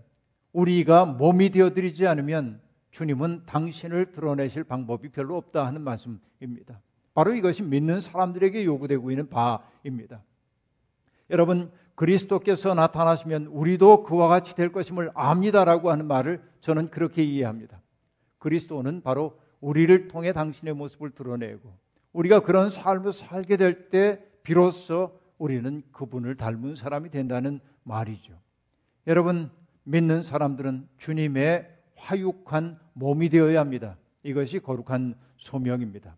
우리가 0.54 1.06
몸이 1.06 1.50
되어드리지 1.50 2.08
않으면 2.08 2.62
주님은 2.92 3.44
당신을 3.46 4.12
드러내실 4.12 4.64
방법이 4.64 5.10
별로 5.10 5.36
없다 5.38 5.66
하는 5.66 5.82
말씀입니다. 5.82 6.80
바로 7.14 7.34
이것이 7.34 7.64
믿는 7.64 8.02
사람들에게 8.02 8.66
요구되고 8.66 9.12
있는 9.12 9.30
바입니다. 9.30 10.24
여러분, 11.30 11.72
그리스도께서 11.96 12.74
나타나시면 12.74 13.48
우리도 13.48 14.04
그와 14.04 14.28
같이 14.28 14.56
될 14.56 14.72
것임을 14.72 15.12
압니다라고 15.14 15.92
하는 15.92 16.08
말을 16.08 16.42
저는 16.60 16.90
그렇게 16.90 17.24
이해합니다. 17.24 17.82
그리스도는 18.40 19.02
바로 19.02 19.40
우리를 19.62 20.08
통해 20.08 20.34
당신의 20.34 20.74
모습을 20.74 21.12
드러내고 21.12 21.78
우리가 22.14 22.42
그런 22.42 22.70
삶을 22.70 23.14
살게 23.14 23.58
될 23.58 23.90
때 23.90 24.20
비로소 24.44 25.20
우리는 25.38 25.84
그분을 25.92 26.36
닮은 26.36 26.76
사람이 26.76 27.10
된다는 27.10 27.60
말이죠. 27.84 28.34
여러분, 29.08 29.52
믿는 29.84 30.24
사람들은 30.24 30.88
주님의 30.98 31.70
화육한 31.96 32.80
몸이 32.94 33.30
되어야 33.30 33.60
합니다. 33.60 33.98
이것이 34.24 34.60
거룩한 34.60 35.16
소명입니다. 35.38 36.16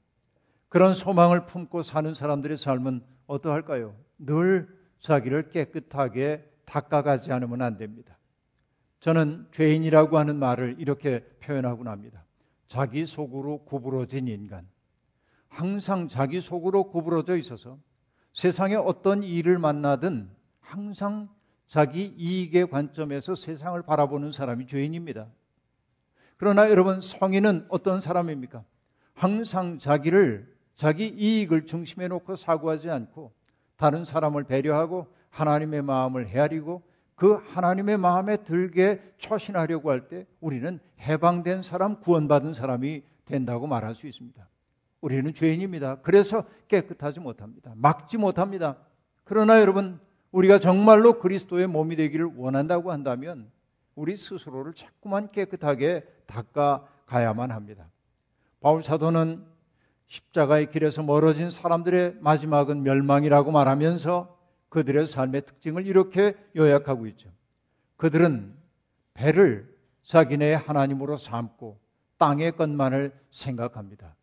그런 0.69 0.93
소망을 0.93 1.45
품고 1.45 1.83
사는 1.83 2.13
사람들의 2.13 2.57
삶은 2.57 3.03
어떠할까요? 3.27 3.95
늘 4.17 4.67
자기를 4.99 5.49
깨끗하게 5.49 6.49
닦아가지 6.65 7.31
않으면 7.31 7.61
안 7.61 7.77
됩니다. 7.77 8.17
저는 8.99 9.47
죄인이라고 9.51 10.17
하는 10.17 10.37
말을 10.37 10.77
이렇게 10.79 11.19
표현하곤 11.39 11.87
합니다. 11.87 12.23
자기 12.67 13.05
속으로 13.05 13.65
구부러진 13.65 14.27
인간. 14.27 14.67
항상 15.47 16.07
자기 16.07 16.41
속으로 16.41 16.89
구부러져 16.89 17.37
있어서 17.37 17.77
세상에 18.33 18.75
어떤 18.75 19.23
일을 19.23 19.59
만나든 19.59 20.29
항상 20.59 21.29
자기 21.67 22.13
이익의 22.17 22.69
관점에서 22.69 23.35
세상을 23.35 23.81
바라보는 23.83 24.31
사람이 24.31 24.67
죄인입니다. 24.67 25.27
그러나 26.37 26.69
여러분 26.69 26.99
성인은 26.99 27.67
어떤 27.69 28.01
사람입니까? 28.01 28.63
항상 29.13 29.79
자기를 29.79 30.54
자기 30.75 31.07
이익을 31.07 31.65
중심에 31.65 32.07
놓고 32.07 32.35
사고하지 32.35 32.89
않고 32.89 33.31
다른 33.77 34.05
사람을 34.05 34.43
배려하고 34.43 35.07
하나님의 35.29 35.81
마음을 35.81 36.27
헤아리고 36.27 36.83
그 37.15 37.35
하나님의 37.35 37.97
마음에 37.97 38.37
들게 38.37 39.01
처신하려고 39.17 39.89
할 39.89 40.07
때 40.07 40.25
우리는 40.41 40.79
해방된 40.99 41.63
사람, 41.63 41.99
구원받은 42.01 42.53
사람이 42.53 43.03
된다고 43.25 43.67
말할 43.67 43.95
수 43.95 44.07
있습니다. 44.07 44.47
우리는 45.01 45.33
죄인입니다. 45.33 46.01
그래서 46.01 46.45
깨끗하지 46.67 47.19
못합니다. 47.19 47.71
막지 47.75 48.17
못합니다. 48.17 48.77
그러나 49.23 49.61
여러분, 49.61 49.99
우리가 50.31 50.59
정말로 50.59 51.19
그리스도의 51.19 51.67
몸이 51.67 51.95
되기를 51.95 52.31
원한다고 52.35 52.91
한다면 52.91 53.49
우리 53.95 54.17
스스로를 54.17 54.73
자꾸만 54.73 55.31
깨끗하게 55.31 56.05
닦아 56.25 56.85
가야만 57.05 57.51
합니다. 57.51 57.87
바울 58.59 58.83
사도는 58.83 59.45
십자가의 60.07 60.71
길에서 60.71 61.03
멀어진 61.03 61.51
사람들의 61.51 62.17
마지막은 62.19 62.83
멸망이라고 62.83 63.51
말하면서 63.51 64.35
그들의 64.69 65.07
삶의 65.07 65.45
특징을 65.45 65.85
이렇게 65.85 66.35
요약하고 66.55 67.07
있죠. 67.07 67.29
그들은 67.97 68.53
배를 69.13 69.73
자기네 70.03 70.53
하나님으로 70.53 71.17
삼고 71.17 71.79
땅의 72.17 72.53
것만을 72.53 73.13
생각합니다. 73.31 74.15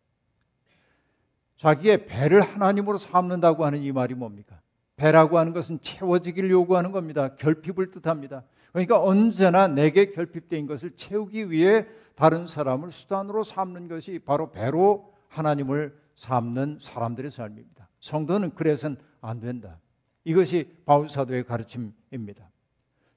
자기의 1.57 2.07
배를 2.07 2.41
하나님으로 2.41 2.97
삼는다고 2.97 3.65
하는 3.65 3.81
이 3.81 3.91
말이 3.91 4.13
뭡니까? 4.15 4.59
배라고 4.95 5.39
하는 5.39 5.53
것은 5.53 5.79
채워지기를 5.81 6.49
요구하는 6.51 6.91
겁니다. 6.91 7.35
결핍을 7.35 7.91
뜻합니다. 7.91 8.43
그러니까 8.71 9.01
언제나 9.01 9.67
내게 9.67 10.11
결핍된 10.11 10.67
것을 10.67 10.95
채우기 10.95 11.51
위해 11.51 11.85
다른 12.15 12.47
사람을 12.47 12.91
수단으로 12.91 13.43
삼는 13.43 13.87
것이 13.87 14.19
바로 14.19 14.51
배로 14.51 15.12
하나님을 15.33 15.97
삼는 16.15 16.79
사람들의 16.81 17.31
삶입니다. 17.31 17.89
성도는 17.99 18.53
그래서는 18.55 18.97
안 19.21 19.39
된다. 19.39 19.79
이것이 20.23 20.71
바울 20.85 21.09
사도의 21.09 21.45
가르침입니다. 21.45 22.49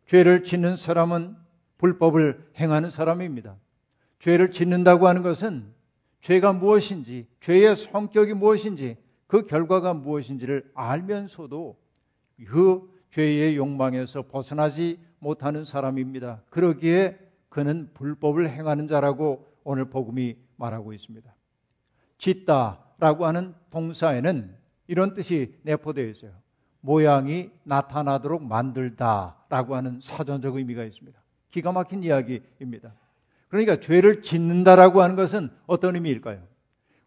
죄를 0.06 0.44
짓는 0.44 0.76
사람은 0.76 1.36
불법을 1.78 2.52
행하는 2.56 2.90
사람입니다. 2.90 3.56
죄를 4.18 4.50
짓는다고 4.50 5.06
하는 5.06 5.22
것은 5.22 5.74
죄가 6.20 6.54
무엇인지, 6.54 7.26
죄의 7.40 7.76
성격이 7.76 8.34
무엇인지, 8.34 8.96
그 9.26 9.46
결과가 9.46 9.94
무엇인지를 9.94 10.70
알면서도 10.74 11.76
그 12.46 12.90
죄의 13.10 13.56
욕망에서 13.56 14.22
벗어나지 14.22 14.98
못하는 15.18 15.64
사람입니다. 15.64 16.42
그러기에 16.50 17.18
그는 17.48 17.90
불법을 17.94 18.50
행하는 18.50 18.88
자라고 18.88 19.46
오늘 19.64 19.86
복음이 19.86 20.36
말하고 20.56 20.92
있습니다. 20.92 21.35
짓다라고 22.18 23.26
하는 23.26 23.54
동사에는 23.70 24.54
이런 24.86 25.14
뜻이 25.14 25.54
내포되어 25.62 26.06
있어요. 26.06 26.32
모양이 26.80 27.50
나타나도록 27.64 28.44
만들다라고 28.44 29.74
하는 29.74 30.00
사전적 30.02 30.56
의미가 30.56 30.84
있습니다. 30.84 31.20
기가 31.50 31.72
막힌 31.72 32.02
이야기입니다. 32.04 32.92
그러니까 33.48 33.80
죄를 33.80 34.22
짓는다라고 34.22 35.02
하는 35.02 35.16
것은 35.16 35.50
어떤 35.66 35.94
의미일까요? 35.94 36.42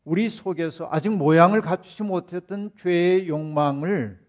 우리 0.03 0.29
속에서 0.29 0.89
아직 0.91 1.09
모양을 1.09 1.61
갖추지 1.61 2.03
못했던 2.03 2.71
죄의 2.81 3.27
욕망을 3.27 4.19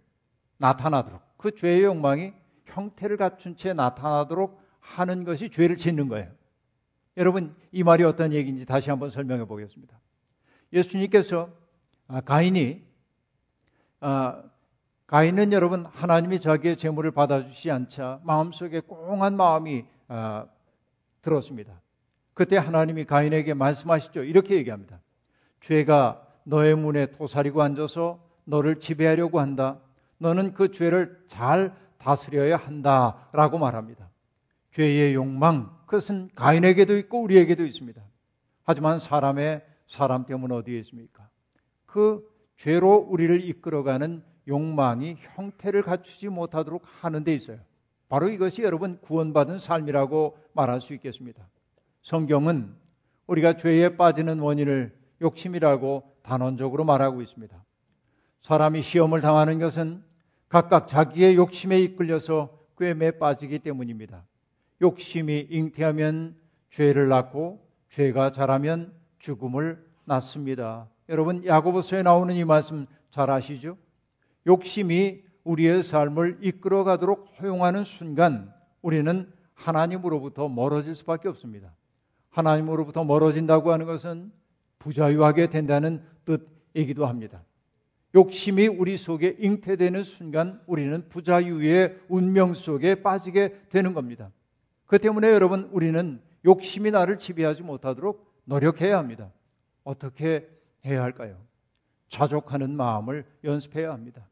나타나도록 0.59 1.21
그 1.37 1.55
죄의 1.55 1.85
욕망이 1.85 2.33
형태를 2.67 3.17
갖춘 3.17 3.57
채 3.57 3.73
나타나도록 3.73 4.61
하는 4.79 5.25
것이 5.25 5.51
죄를 5.51 5.77
짓는 5.77 6.09
거예요. 6.09 6.31
여러분 7.17 7.55
이 7.73 7.83
말이 7.83 8.05
어떤 8.05 8.33
얘기인지 8.33 8.65
다시 8.67 8.91
한번 8.91 9.11
설명해 9.11 9.47
보겠습니다. 9.47 9.99
예수님께서 10.73 11.51
아, 12.09 12.21
가인이 12.21 12.83
아, 14.01 14.43
가인은 15.07 15.53
여러분 15.53 15.87
하나님이 15.87 16.41
자기의 16.41 16.77
재물을 16.77 17.11
받아주지 17.11 17.71
않자 17.71 18.21
마음속에 18.23 18.81
꽁한 18.81 19.37
마음이 19.37 19.85
아, 20.09 20.47
들었습니다. 21.23 21.81
그때 22.35 22.57
하나님이 22.57 23.05
가인에게 23.05 23.55
말씀하시죠. 23.55 24.25
이렇게 24.25 24.55
얘기합니다. 24.55 25.01
죄가 25.61 26.27
너의 26.45 26.75
문에 26.77 27.07
도사리고 27.07 27.61
앉아서 27.63 28.25
너를 28.45 28.81
지배하려고 28.81 29.41
한다. 29.41 29.79
너는 30.19 30.55
그 30.55 30.71
죄를 30.71 31.25
잘 31.29 31.75
다스려야 31.99 32.57
한다 32.57 33.29
라고 33.33 33.59
말합니다. 33.59 34.09
죄의 34.75 35.15
욕망 35.15 35.77
그것은 35.87 36.31
가인에게도 36.35 36.97
있고 36.99 37.23
우리에게도 37.23 37.65
있습니다. 37.65 38.01
하지만 38.65 38.99
사람의 38.99 39.63
사람 39.91 40.25
때문에 40.25 40.55
어디에 40.55 40.79
있습니까? 40.81 41.29
그 41.85 42.25
죄로 42.57 42.95
우리를 42.95 43.45
이끌어가는 43.45 44.23
욕망이 44.47 45.17
형태를 45.19 45.83
갖추지 45.83 46.29
못하도록 46.29 46.83
하는 47.01 47.25
데 47.25 47.35
있어요. 47.35 47.59
바로 48.09 48.29
이것이 48.29 48.63
여러분 48.63 48.99
구원받은 49.01 49.59
삶이라고 49.59 50.39
말할 50.53 50.81
수 50.81 50.95
있겠습니다. 50.95 51.47
성경은 52.03 52.75
우리가 53.27 53.57
죄에 53.57 53.97
빠지는 53.97 54.39
원인을 54.39 54.97
욕심이라고 55.21 56.05
단언적으로 56.23 56.85
말하고 56.85 57.21
있습니다. 57.21 57.63
사람이 58.43 58.83
시험을 58.83 59.21
당하는 59.21 59.59
것은 59.59 60.03
각각 60.49 60.89
자기의 60.89 61.37
욕심에 61.37 61.81
이끌려서 61.81 62.59
꿰매 62.79 63.13
빠지기 63.13 63.59
때문입니다. 63.59 64.25
욕심이 64.83 65.47
잉태하면 65.51 66.37
죄를 66.71 67.09
낳고 67.09 67.69
죄가 67.91 68.33
자라면 68.33 69.00
죽음을 69.21 69.83
낫습니다. 70.05 70.89
여러분 71.09 71.45
야고보서에 71.45 72.03
나오는 72.03 72.35
이 72.35 72.45
말씀 72.45 72.87
잘 73.11 73.31
아시죠? 73.31 73.77
욕심이 74.47 75.23
우리의 75.45 75.83
삶을 75.83 76.39
이끌어 76.41 76.85
가도록 76.85 77.27
허용하는 77.41 77.85
순간 77.85 78.53
우리는 78.83 79.31
하나님으로부터 79.55 80.49
멀어질 80.49 80.95
수밖에 80.95 81.29
없습니다. 81.29 81.73
하나님으로부터 82.31 83.05
멀어진다고 83.05 83.73
하는 83.73 83.87
것은 83.87 84.33
부자유하게 84.79 85.49
된다는 85.49 86.03
뜻이기도 86.25 87.07
합니다. 87.07 87.43
욕심이 88.15 88.67
우리 88.67 88.97
속에 88.97 89.37
잉태되는 89.39 90.03
순간 90.05 90.61
우리는 90.67 91.09
부자유의 91.09 92.01
운명 92.09 92.55
속에 92.55 93.03
빠지게 93.03 93.67
되는 93.69 93.95
겁니다. 93.95 94.31
그 94.87 94.99
때문에 94.99 95.31
여러분 95.31 95.69
우리는 95.73 96.21
욕심이 96.45 96.91
나를 96.91 97.19
지배하지 97.19 97.63
못하도록 97.63 98.30
노력해야 98.51 98.99
합니다. 98.99 99.31
어떻게 99.85 100.51
해야 100.85 101.03
할까요? 101.05 101.37
자족하는 102.09 102.77
마음을 102.77 103.25
연습해야 103.45 103.93
합니다. 103.93 104.29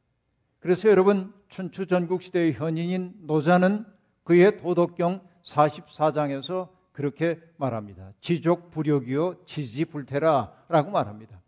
그래서 0.58 0.88
여러분 0.88 1.32
춘추 1.48 1.86
전국 1.86 2.22
시대의 2.22 2.54
현인인 2.54 3.14
노자는 3.20 3.86
그의 4.24 4.58
도덕경 4.58 5.20
44장에서 5.44 6.68
그렇게 6.90 7.40
말합니다. 7.58 8.12
지족 8.20 8.72
불욕이요 8.72 9.44
지지 9.46 9.84
불태라라고 9.84 10.90
말합니다. 10.90 11.40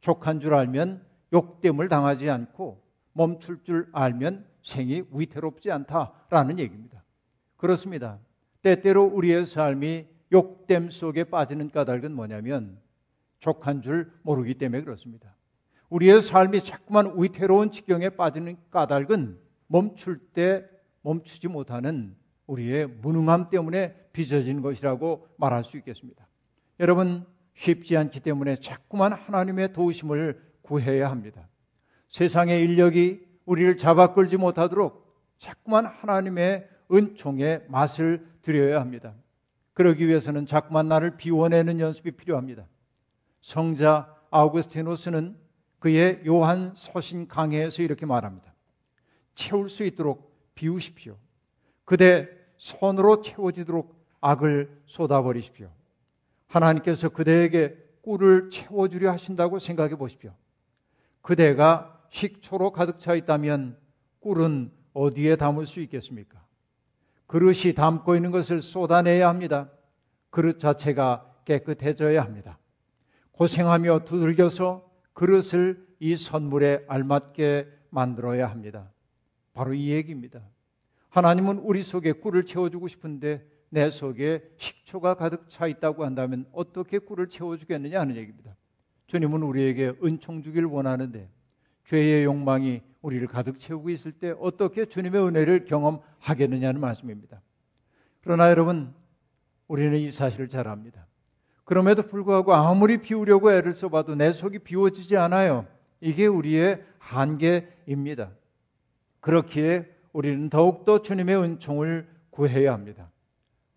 족한 0.00 0.40
줄 0.40 0.54
알면 0.54 1.04
욕됨을 1.34 1.90
당하지 1.90 2.30
않고 2.30 2.82
멈출 3.12 3.62
줄 3.62 3.90
알면 3.92 4.46
생이 4.64 5.02
위태롭지 5.12 5.70
않다라는 5.70 6.60
얘기입니다. 6.60 7.04
그렇습니다. 7.58 8.18
때때로 8.62 9.04
우리의 9.04 9.44
삶이 9.44 10.15
욕됨 10.32 10.90
속에 10.90 11.24
빠지는 11.24 11.70
까닭은 11.70 12.12
뭐냐면 12.12 12.78
족한 13.40 13.82
줄 13.82 14.12
모르기 14.22 14.54
때문에 14.54 14.82
그렇습니다. 14.82 15.34
우리의 15.88 16.20
삶이 16.22 16.64
자꾸만 16.64 17.12
위태로운 17.16 17.70
지경에 17.70 18.10
빠지는 18.10 18.56
까닭은 18.70 19.38
멈출 19.68 20.18
때 20.32 20.68
멈추지 21.02 21.48
못하는 21.48 22.16
우리의 22.46 22.86
무능함 22.86 23.50
때문에 23.50 23.94
빚어진 24.12 24.62
것이라고 24.62 25.28
말할 25.36 25.64
수 25.64 25.76
있겠습니다. 25.76 26.26
여러분, 26.80 27.24
쉽지 27.54 27.96
않기 27.96 28.20
때문에 28.20 28.56
자꾸만 28.56 29.12
하나님의 29.12 29.72
도우심을 29.72 30.40
구해야 30.62 31.10
합니다. 31.10 31.48
세상의 32.08 32.62
인력이 32.64 33.26
우리를 33.44 33.76
잡아 33.78 34.12
끌지 34.12 34.36
못하도록 34.36 35.06
자꾸만 35.38 35.86
하나님의 35.86 36.68
은총의 36.90 37.66
맛을 37.68 38.26
드려야 38.42 38.80
합니다. 38.80 39.14
그러기 39.76 40.08
위해서는 40.08 40.46
자꾸만 40.46 40.88
나를 40.88 41.18
비워내는 41.18 41.80
연습이 41.80 42.10
필요합니다. 42.12 42.66
성자 43.42 44.10
아우구스티누스는 44.30 45.36
그의 45.80 46.22
요한 46.26 46.72
서신 46.74 47.28
강해에서 47.28 47.82
이렇게 47.82 48.06
말합니다. 48.06 48.54
채울 49.34 49.68
수 49.68 49.84
있도록 49.84 50.34
비우십시오. 50.54 51.18
그대 51.84 52.26
손으로 52.56 53.20
채워지도록 53.20 53.94
악을 54.22 54.80
쏟아버리십시오. 54.86 55.70
하나님께서 56.46 57.10
그대에게 57.10 57.76
꿀을 58.00 58.48
채워주려 58.48 59.12
하신다고 59.12 59.58
생각해 59.58 59.96
보십시오. 59.96 60.32
그대가 61.20 62.02
식초로 62.08 62.72
가득 62.72 62.98
차 62.98 63.14
있다면 63.14 63.76
꿀은 64.20 64.72
어디에 64.94 65.36
담을 65.36 65.66
수 65.66 65.80
있겠습니까? 65.80 66.45
그릇이 67.26 67.74
담고 67.74 68.16
있는 68.16 68.30
것을 68.30 68.62
쏟아내야 68.62 69.28
합니다. 69.28 69.70
그릇 70.30 70.58
자체가 70.58 71.34
깨끗해져야 71.44 72.22
합니다. 72.22 72.58
고생하며 73.32 74.04
두들겨서 74.04 74.88
그릇을 75.12 75.86
이 75.98 76.16
선물에 76.16 76.84
알맞게 76.88 77.68
만들어야 77.90 78.48
합니다. 78.48 78.90
바로 79.52 79.72
이 79.72 79.90
얘기입니다. 79.90 80.42
하나님은 81.08 81.58
우리 81.58 81.82
속에 81.82 82.12
꿀을 82.12 82.44
채워주고 82.44 82.88
싶은데 82.88 83.46
내 83.70 83.90
속에 83.90 84.42
식초가 84.58 85.14
가득 85.14 85.48
차 85.48 85.66
있다고 85.66 86.04
한다면 86.04 86.46
어떻게 86.52 86.98
꿀을 86.98 87.28
채워주겠느냐 87.28 87.98
하는 88.00 88.16
얘기입니다. 88.16 88.54
주님은 89.06 89.42
우리에게 89.42 89.94
은총 90.02 90.42
주길 90.42 90.64
원하는데 90.64 91.30
죄의 91.88 92.24
욕망이 92.24 92.82
우리를 93.06 93.28
가득 93.28 93.56
채우고 93.56 93.90
있을 93.90 94.10
때 94.10 94.34
어떻게 94.40 94.84
주님의 94.84 95.24
은혜를 95.28 95.66
경험하겠느냐는 95.66 96.80
말씀입니다. 96.80 97.40
그러나 98.20 98.50
여러분, 98.50 98.92
우리는 99.68 99.96
이 99.96 100.10
사실을 100.10 100.48
잘 100.48 100.66
압니다. 100.66 101.06
그럼에도 101.64 102.02
불구하고 102.02 102.52
아무리 102.52 102.98
비우려고 102.98 103.52
애를 103.52 103.74
써봐도 103.74 104.16
내 104.16 104.32
속이 104.32 104.58
비워지지 104.58 105.16
않아요. 105.18 105.66
이게 106.00 106.26
우리의 106.26 106.82
한계입니다. 106.98 108.30
그렇기에 109.20 109.88
우리는 110.12 110.50
더욱더 110.50 111.00
주님의 111.00 111.36
은총을 111.36 112.08
구해야 112.30 112.72
합니다. 112.72 113.12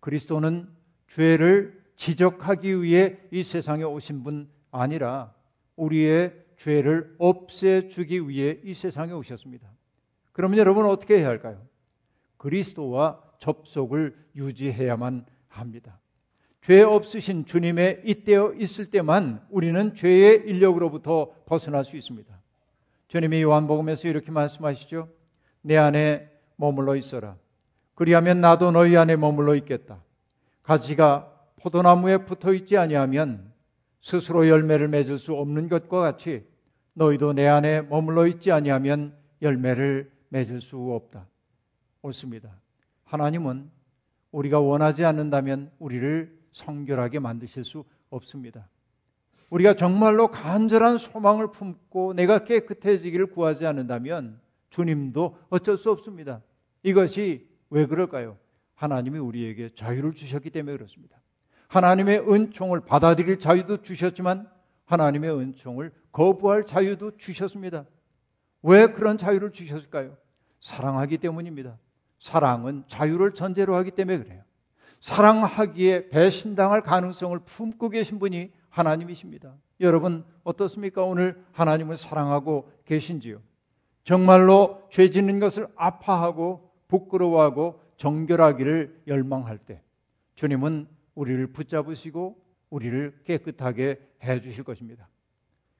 그리스도는 0.00 0.68
죄를 1.08 1.80
지적하기 1.94 2.82
위해 2.82 3.16
이 3.30 3.44
세상에 3.44 3.84
오신 3.84 4.24
분 4.24 4.48
아니라 4.72 5.32
우리의 5.76 6.34
죄를 6.60 7.14
없애주기 7.18 8.28
위해 8.28 8.58
이 8.64 8.74
세상에 8.74 9.12
오셨습니다. 9.12 9.66
그러면 10.32 10.58
여러분 10.58 10.84
어떻게 10.86 11.18
해야 11.18 11.28
할까요? 11.28 11.62
그리스도와 12.36 13.22
접속을 13.38 14.14
유지해야만 14.36 15.24
합니다. 15.48 15.98
죄 16.62 16.82
없으신 16.82 17.46
주님의 17.46 18.02
잇대어 18.04 18.52
있을 18.52 18.90
때만 18.90 19.46
우리는 19.48 19.94
죄의 19.94 20.42
인력으로부터 20.46 21.32
벗어날 21.46 21.82
수 21.84 21.96
있습니다. 21.96 22.38
주님이 23.08 23.42
요한복음에서 23.42 24.08
이렇게 24.08 24.30
말씀하시죠. 24.30 25.08
내 25.62 25.78
안에 25.78 26.30
머물러 26.56 26.94
있어라. 26.94 27.36
그리하면 27.94 28.42
나도 28.42 28.70
너희 28.70 28.96
안에 28.98 29.16
머물러 29.16 29.54
있겠다. 29.56 30.02
가지가 30.62 31.32
포도나무에 31.56 32.18
붙어 32.18 32.52
있지 32.52 32.76
아니하면 32.76 33.50
스스로 34.02 34.46
열매를 34.46 34.88
맺을 34.88 35.18
수 35.18 35.34
없는 35.34 35.68
것과 35.68 36.00
같이 36.00 36.49
너희도 37.00 37.32
내 37.32 37.46
안에 37.46 37.80
머물러 37.80 38.26
있지 38.26 38.52
아니하면 38.52 39.16
열매를 39.40 40.12
맺을 40.28 40.60
수 40.60 40.76
없다. 40.76 41.26
옳습니다. 42.02 42.50
하나님은 43.04 43.70
우리가 44.32 44.60
원하지 44.60 45.06
않는다면 45.06 45.70
우리를 45.78 46.38
성결하게 46.52 47.18
만드실 47.18 47.64
수 47.64 47.84
없습니다. 48.10 48.68
우리가 49.48 49.74
정말로 49.74 50.28
간절한 50.28 50.98
소망을 50.98 51.50
품고 51.50 52.12
내가 52.12 52.44
깨끗해지기를 52.44 53.28
구하지 53.28 53.64
않는다면 53.64 54.38
주님도 54.68 55.38
어쩔 55.48 55.78
수 55.78 55.90
없습니다. 55.90 56.42
이것이 56.82 57.48
왜 57.70 57.86
그럴까요? 57.86 58.36
하나님이 58.74 59.18
우리에게 59.18 59.70
자유를 59.74 60.12
주셨기 60.12 60.50
때문에 60.50 60.76
그렇습니다. 60.76 61.16
하나님의 61.68 62.30
은총을 62.30 62.80
받아들일 62.80 63.38
자유도 63.38 63.78
주셨지만 63.80 64.59
하나님의 64.90 65.30
은총을 65.30 65.92
거부할 66.10 66.66
자유도 66.66 67.16
주셨습니다. 67.16 67.84
왜 68.62 68.88
그런 68.88 69.16
자유를 69.16 69.52
주셨을까요? 69.52 70.16
사랑하기 70.60 71.18
때문입니다. 71.18 71.78
사랑은 72.18 72.82
자유를 72.88 73.34
전제로 73.34 73.76
하기 73.76 73.92
때문에 73.92 74.18
그래요. 74.18 74.42
사랑하기에 74.98 76.08
배신당할 76.08 76.82
가능성을 76.82 77.38
품고 77.38 77.90
계신 77.90 78.18
분이 78.18 78.50
하나님이십니다. 78.68 79.54
여러분 79.80 80.24
어떻습니까? 80.42 81.04
오늘 81.04 81.42
하나님을 81.52 81.96
사랑하고 81.96 82.70
계신지요? 82.84 83.40
정말로 84.02 84.82
죄 84.90 85.08
짓는 85.08 85.38
것을 85.38 85.68
아파하고 85.76 86.68
부끄러워하고 86.88 87.80
정결하기를 87.96 89.02
열망할 89.06 89.58
때 89.58 89.80
주님은 90.34 90.88
우리를 91.14 91.46
붙잡으시고 91.48 92.36
우리를 92.70 93.20
깨끗하게 93.24 94.00
해 94.22 94.40
주실 94.40 94.64
것입니다. 94.64 95.08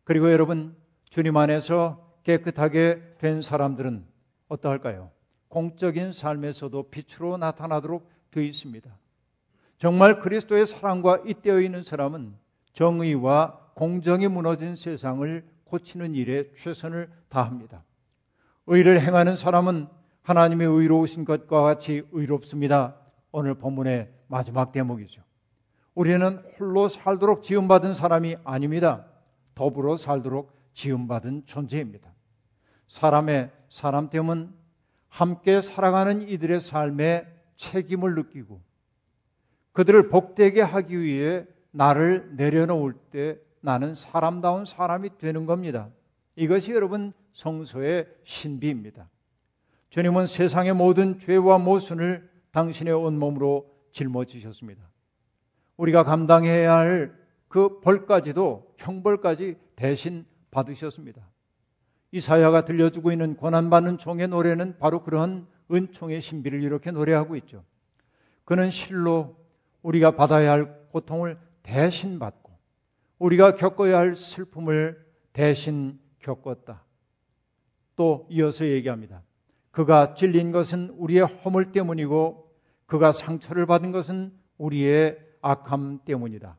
그리고 0.04 0.32
여러분 0.32 0.76
주님 1.10 1.36
안에서 1.36 2.14
깨끗하게 2.22 3.16
된 3.18 3.42
사람들은 3.42 4.04
어떠할까요? 4.48 5.10
공적인 5.48 6.12
삶에서도 6.12 6.90
빛으로 6.90 7.36
나타나도록 7.36 8.08
되어 8.30 8.42
있습니다. 8.42 8.90
정말 9.78 10.20
그리스도의 10.20 10.66
사랑과 10.66 11.22
잇대어 11.26 11.60
있는 11.60 11.82
사람은 11.82 12.34
정의와 12.72 13.58
공정이 13.74 14.28
무너진 14.28 14.76
세상을 14.76 15.44
고치는 15.64 16.14
일에 16.14 16.52
최선을 16.54 17.10
다합니다. 17.28 17.82
의를 18.66 19.00
행하는 19.00 19.36
사람은 19.36 19.88
하나님의 20.22 20.66
의로우신 20.68 21.24
것과 21.24 21.62
같이 21.62 22.06
의롭습니다. 22.12 22.96
오늘 23.32 23.54
본문의 23.54 24.12
마지막 24.28 24.70
대목이죠. 24.70 25.22
우리는 26.00 26.38
홀로 26.58 26.88
살도록 26.88 27.42
지음받은 27.42 27.92
사람이 27.92 28.36
아닙니다. 28.42 29.04
더불어 29.54 29.98
살도록 29.98 30.50
지음받은 30.72 31.44
존재입니다. 31.44 32.10
사람의 32.88 33.50
사람됨은 33.68 34.50
함께 35.08 35.60
살아가는 35.60 36.22
이들의 36.22 36.62
삶에 36.62 37.26
책임을 37.56 38.14
느끼고 38.14 38.62
그들을 39.72 40.08
복되게 40.08 40.62
하기 40.62 41.02
위해 41.02 41.44
나를 41.70 42.34
내려놓을 42.34 42.94
때 43.10 43.38
나는 43.60 43.94
사람다운 43.94 44.64
사람이 44.64 45.18
되는 45.18 45.44
겁니다. 45.44 45.90
이것이 46.34 46.72
여러분 46.72 47.12
성소의 47.34 48.08
신비입니다. 48.24 49.06
주님은 49.90 50.28
세상의 50.28 50.72
모든 50.72 51.18
죄와 51.18 51.58
모순을 51.58 52.26
당신의 52.52 52.94
온몸으로 52.94 53.70
짊어지셨습니다. 53.92 54.89
우리가 55.80 56.04
감당해야 56.04 56.74
할 56.74 57.20
그 57.50 57.80
벌까지도 57.80 58.74
형벌까지 58.76 59.56
대신 59.74 60.24
받으셨습니다. 60.52 61.28
이사야가 62.12 62.64
들려주고 62.64 63.10
있는 63.10 63.34
고난받는 63.36 63.98
종의 63.98 64.28
노래는 64.28 64.78
바로 64.78 65.02
그런 65.02 65.48
은총의 65.70 66.20
신비를 66.20 66.62
이렇게 66.62 66.92
노래하고 66.92 67.34
있죠. 67.36 67.64
그는 68.44 68.70
실로 68.70 69.36
우리가 69.82 70.12
받아야 70.12 70.52
할 70.52 70.88
고통을 70.92 71.38
대신 71.64 72.20
받고 72.20 72.56
우리가 73.18 73.56
겪어야 73.56 73.98
할 73.98 74.14
슬픔을 74.14 75.04
대신 75.32 75.98
겪었다. 76.20 76.84
또 77.96 78.28
이어서 78.30 78.64
얘기합니다. 78.64 79.24
그가 79.72 80.14
찔린 80.14 80.52
것은 80.52 80.90
우리의 80.98 81.22
허물 81.22 81.72
때문이고 81.72 82.48
그가 82.86 83.10
상처를 83.10 83.66
받은 83.66 83.90
것은 83.90 84.32
우리의 84.56 85.18
악함 85.40 86.00
때문이다. 86.04 86.56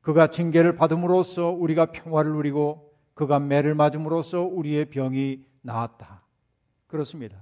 그가 0.00 0.28
징계를 0.28 0.76
받음으로써 0.76 1.50
우리가 1.50 1.86
평화를 1.86 2.32
누리고 2.32 2.92
그가 3.14 3.38
매를 3.38 3.74
맞음으로써 3.74 4.42
우리의 4.42 4.86
병이 4.86 5.44
나았다. 5.62 6.22
그렇습니다. 6.86 7.38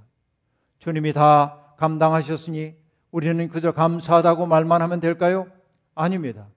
주님이 0.78 1.12
다 1.12 1.74
감당하셨으니 1.76 2.74
우리는 3.10 3.48
그저 3.48 3.72
감사하다고 3.72 4.46
말만 4.46 4.82
하면 4.82 5.00
될까요? 5.00 5.46
아닙니다. 5.94 6.48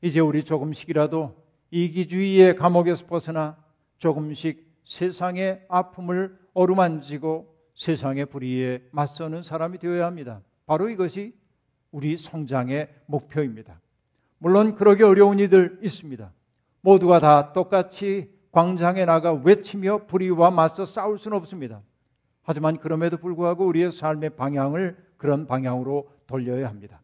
이제 0.00 0.20
우리 0.20 0.44
조금씩이라도 0.44 1.34
이기주의의 1.70 2.56
감옥에서 2.56 3.06
벗어나 3.06 3.56
조금씩 3.98 4.70
세상의 4.84 5.64
아픔을 5.68 6.38
어루만지고 6.54 7.54
세상의 7.74 8.26
불의에 8.26 8.82
맞서는 8.90 9.42
사람이 9.42 9.78
되어야 9.78 10.06
합니다. 10.06 10.42
바로 10.66 10.88
이것이 10.88 11.34
우리 11.92 12.16
성장의 12.16 12.88
목표입니다. 13.06 13.80
물론 14.38 14.74
그러기 14.74 15.04
어려운 15.04 15.38
이들 15.38 15.78
있습니다. 15.82 16.32
모두가 16.80 17.20
다 17.20 17.52
똑같이 17.52 18.28
광장에 18.50 19.04
나가 19.04 19.32
외치며 19.32 20.06
불의와 20.06 20.50
맞서 20.50 20.84
싸울 20.84 21.18
수는 21.18 21.36
없습니다. 21.36 21.80
하지만 22.42 22.78
그럼에도 22.78 23.16
불구하고 23.18 23.64
우리의 23.66 23.92
삶의 23.92 24.30
방향을 24.30 24.96
그런 25.16 25.46
방향으로 25.46 26.10
돌려야 26.26 26.68
합니다. 26.68 27.00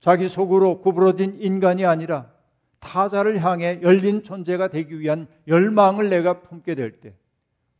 자기 0.00 0.28
속으로 0.28 0.80
구부러진 0.80 1.36
인간이 1.38 1.84
아니라 1.84 2.32
타자를 2.80 3.42
향해 3.44 3.80
열린 3.82 4.22
존재가 4.22 4.68
되기 4.68 4.98
위한 5.00 5.26
열망을 5.48 6.08
내가 6.08 6.40
품게 6.40 6.74
될 6.74 7.00
때 7.00 7.14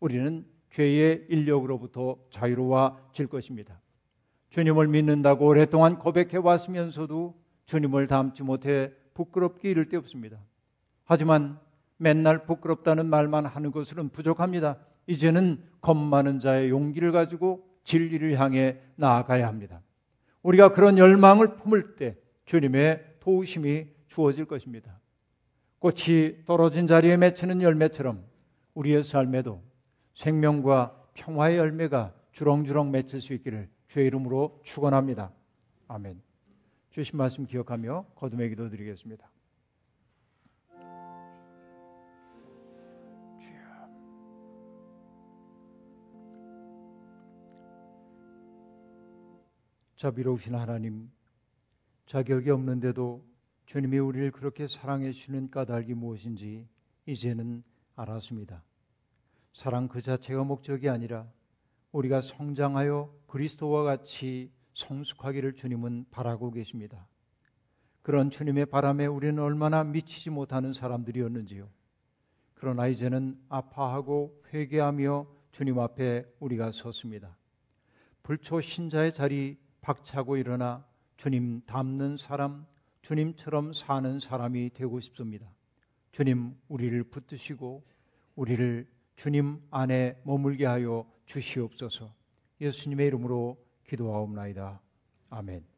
우리는 0.00 0.44
죄의 0.72 1.26
인력으로부터 1.28 2.18
자유로워질 2.30 3.28
것입니다. 3.28 3.80
주님을 4.54 4.86
믿는다고 4.86 5.46
오랫동안 5.46 5.98
고백해 5.98 6.36
왔으면서도 6.36 7.34
주님을 7.66 8.06
닮지 8.06 8.44
못해 8.44 8.92
부끄럽게 9.12 9.68
이를 9.68 9.88
데 9.88 9.96
없습니다. 9.96 10.38
하지만 11.04 11.58
맨날 11.96 12.46
부끄럽다는 12.46 13.06
말만 13.06 13.46
하는 13.46 13.72
것으로는 13.72 14.10
부족합니다. 14.10 14.76
이제는 15.08 15.60
겁 15.80 15.96
많은 15.96 16.38
자의 16.38 16.70
용기를 16.70 17.10
가지고 17.10 17.68
진리를 17.82 18.38
향해 18.38 18.78
나아가야 18.94 19.48
합니다. 19.48 19.82
우리가 20.44 20.68
그런 20.68 20.98
열망을 20.98 21.56
품을 21.56 21.96
때 21.96 22.16
주님의 22.44 23.04
도우심이 23.18 23.88
주어질 24.06 24.44
것입니다. 24.44 25.00
꽃이 25.80 26.44
떨어진 26.46 26.86
자리에 26.86 27.16
맺히는 27.16 27.60
열매처럼 27.60 28.22
우리의 28.74 29.02
삶에도 29.02 29.60
생명과 30.14 30.94
평화의 31.14 31.58
열매가 31.58 32.14
주렁주렁 32.30 32.92
맺힐 32.92 33.20
수 33.20 33.34
있기를 33.34 33.73
주의 33.94 34.09
이름으로 34.09 34.59
축원합니다. 34.64 35.33
아멘. 35.87 36.20
주신 36.90 37.16
말씀 37.16 37.46
기억하며 37.46 38.07
거듭의 38.16 38.48
기도 38.48 38.68
드리겠습니다. 38.68 39.30
자비로우신 49.94 50.57
하나님, 50.57 51.09
자격이 52.07 52.50
없는데도 52.50 53.24
주님이 53.66 53.98
우리를 53.98 54.33
그렇게 54.33 54.66
사랑해 54.66 55.12
주시는 55.12 55.52
까닭이 55.52 55.94
무엇인지 55.94 56.66
이제는 57.07 57.62
알았습니다. 57.94 58.61
사랑 59.52 59.87
그 59.87 60.02
자체가 60.02 60.42
목적이 60.42 60.88
아니라 60.88 61.28
우리가 61.94 62.22
성장하여 62.22 63.09
그리스도와 63.28 63.85
같이 63.85 64.50
성숙하기를 64.74 65.54
주님은 65.54 66.07
바라고 66.11 66.50
계십니다. 66.50 67.07
그런 68.02 68.30
주님의 68.30 68.66
바람에 68.66 69.07
우리는 69.07 69.40
얼마나 69.40 69.85
미치지 69.85 70.30
못하는 70.30 70.72
사람들이었는지요. 70.72 71.68
그러나 72.54 72.88
이제는 72.88 73.38
아파하고 73.48 74.42
회개하며 74.52 75.26
주님 75.52 75.78
앞에 75.78 76.26
우리가 76.40 76.72
섰습니다. 76.72 77.37
불초 78.24 78.61
신자의 78.61 79.14
자리 79.14 79.57
박차고 79.80 80.37
일어나 80.37 80.85
주님 81.16 81.62
닮는 81.64 82.16
사람, 82.16 82.66
주님처럼 83.02 83.72
사는 83.72 84.18
사람이 84.18 84.70
되고 84.74 84.98
싶습니다. 84.98 85.46
주님 86.11 86.57
우리를 86.68 87.04
붙드시고 87.04 87.85
우리를 88.35 88.88
주님 89.14 89.62
안에 89.70 90.20
머물게 90.24 90.66
하여 90.66 91.13
주시옵소서. 91.26 92.14
예수님의 92.60 93.06
이름으로 93.08 93.58
기도하옵나이다. 93.84 94.80
아멘. 95.30 95.73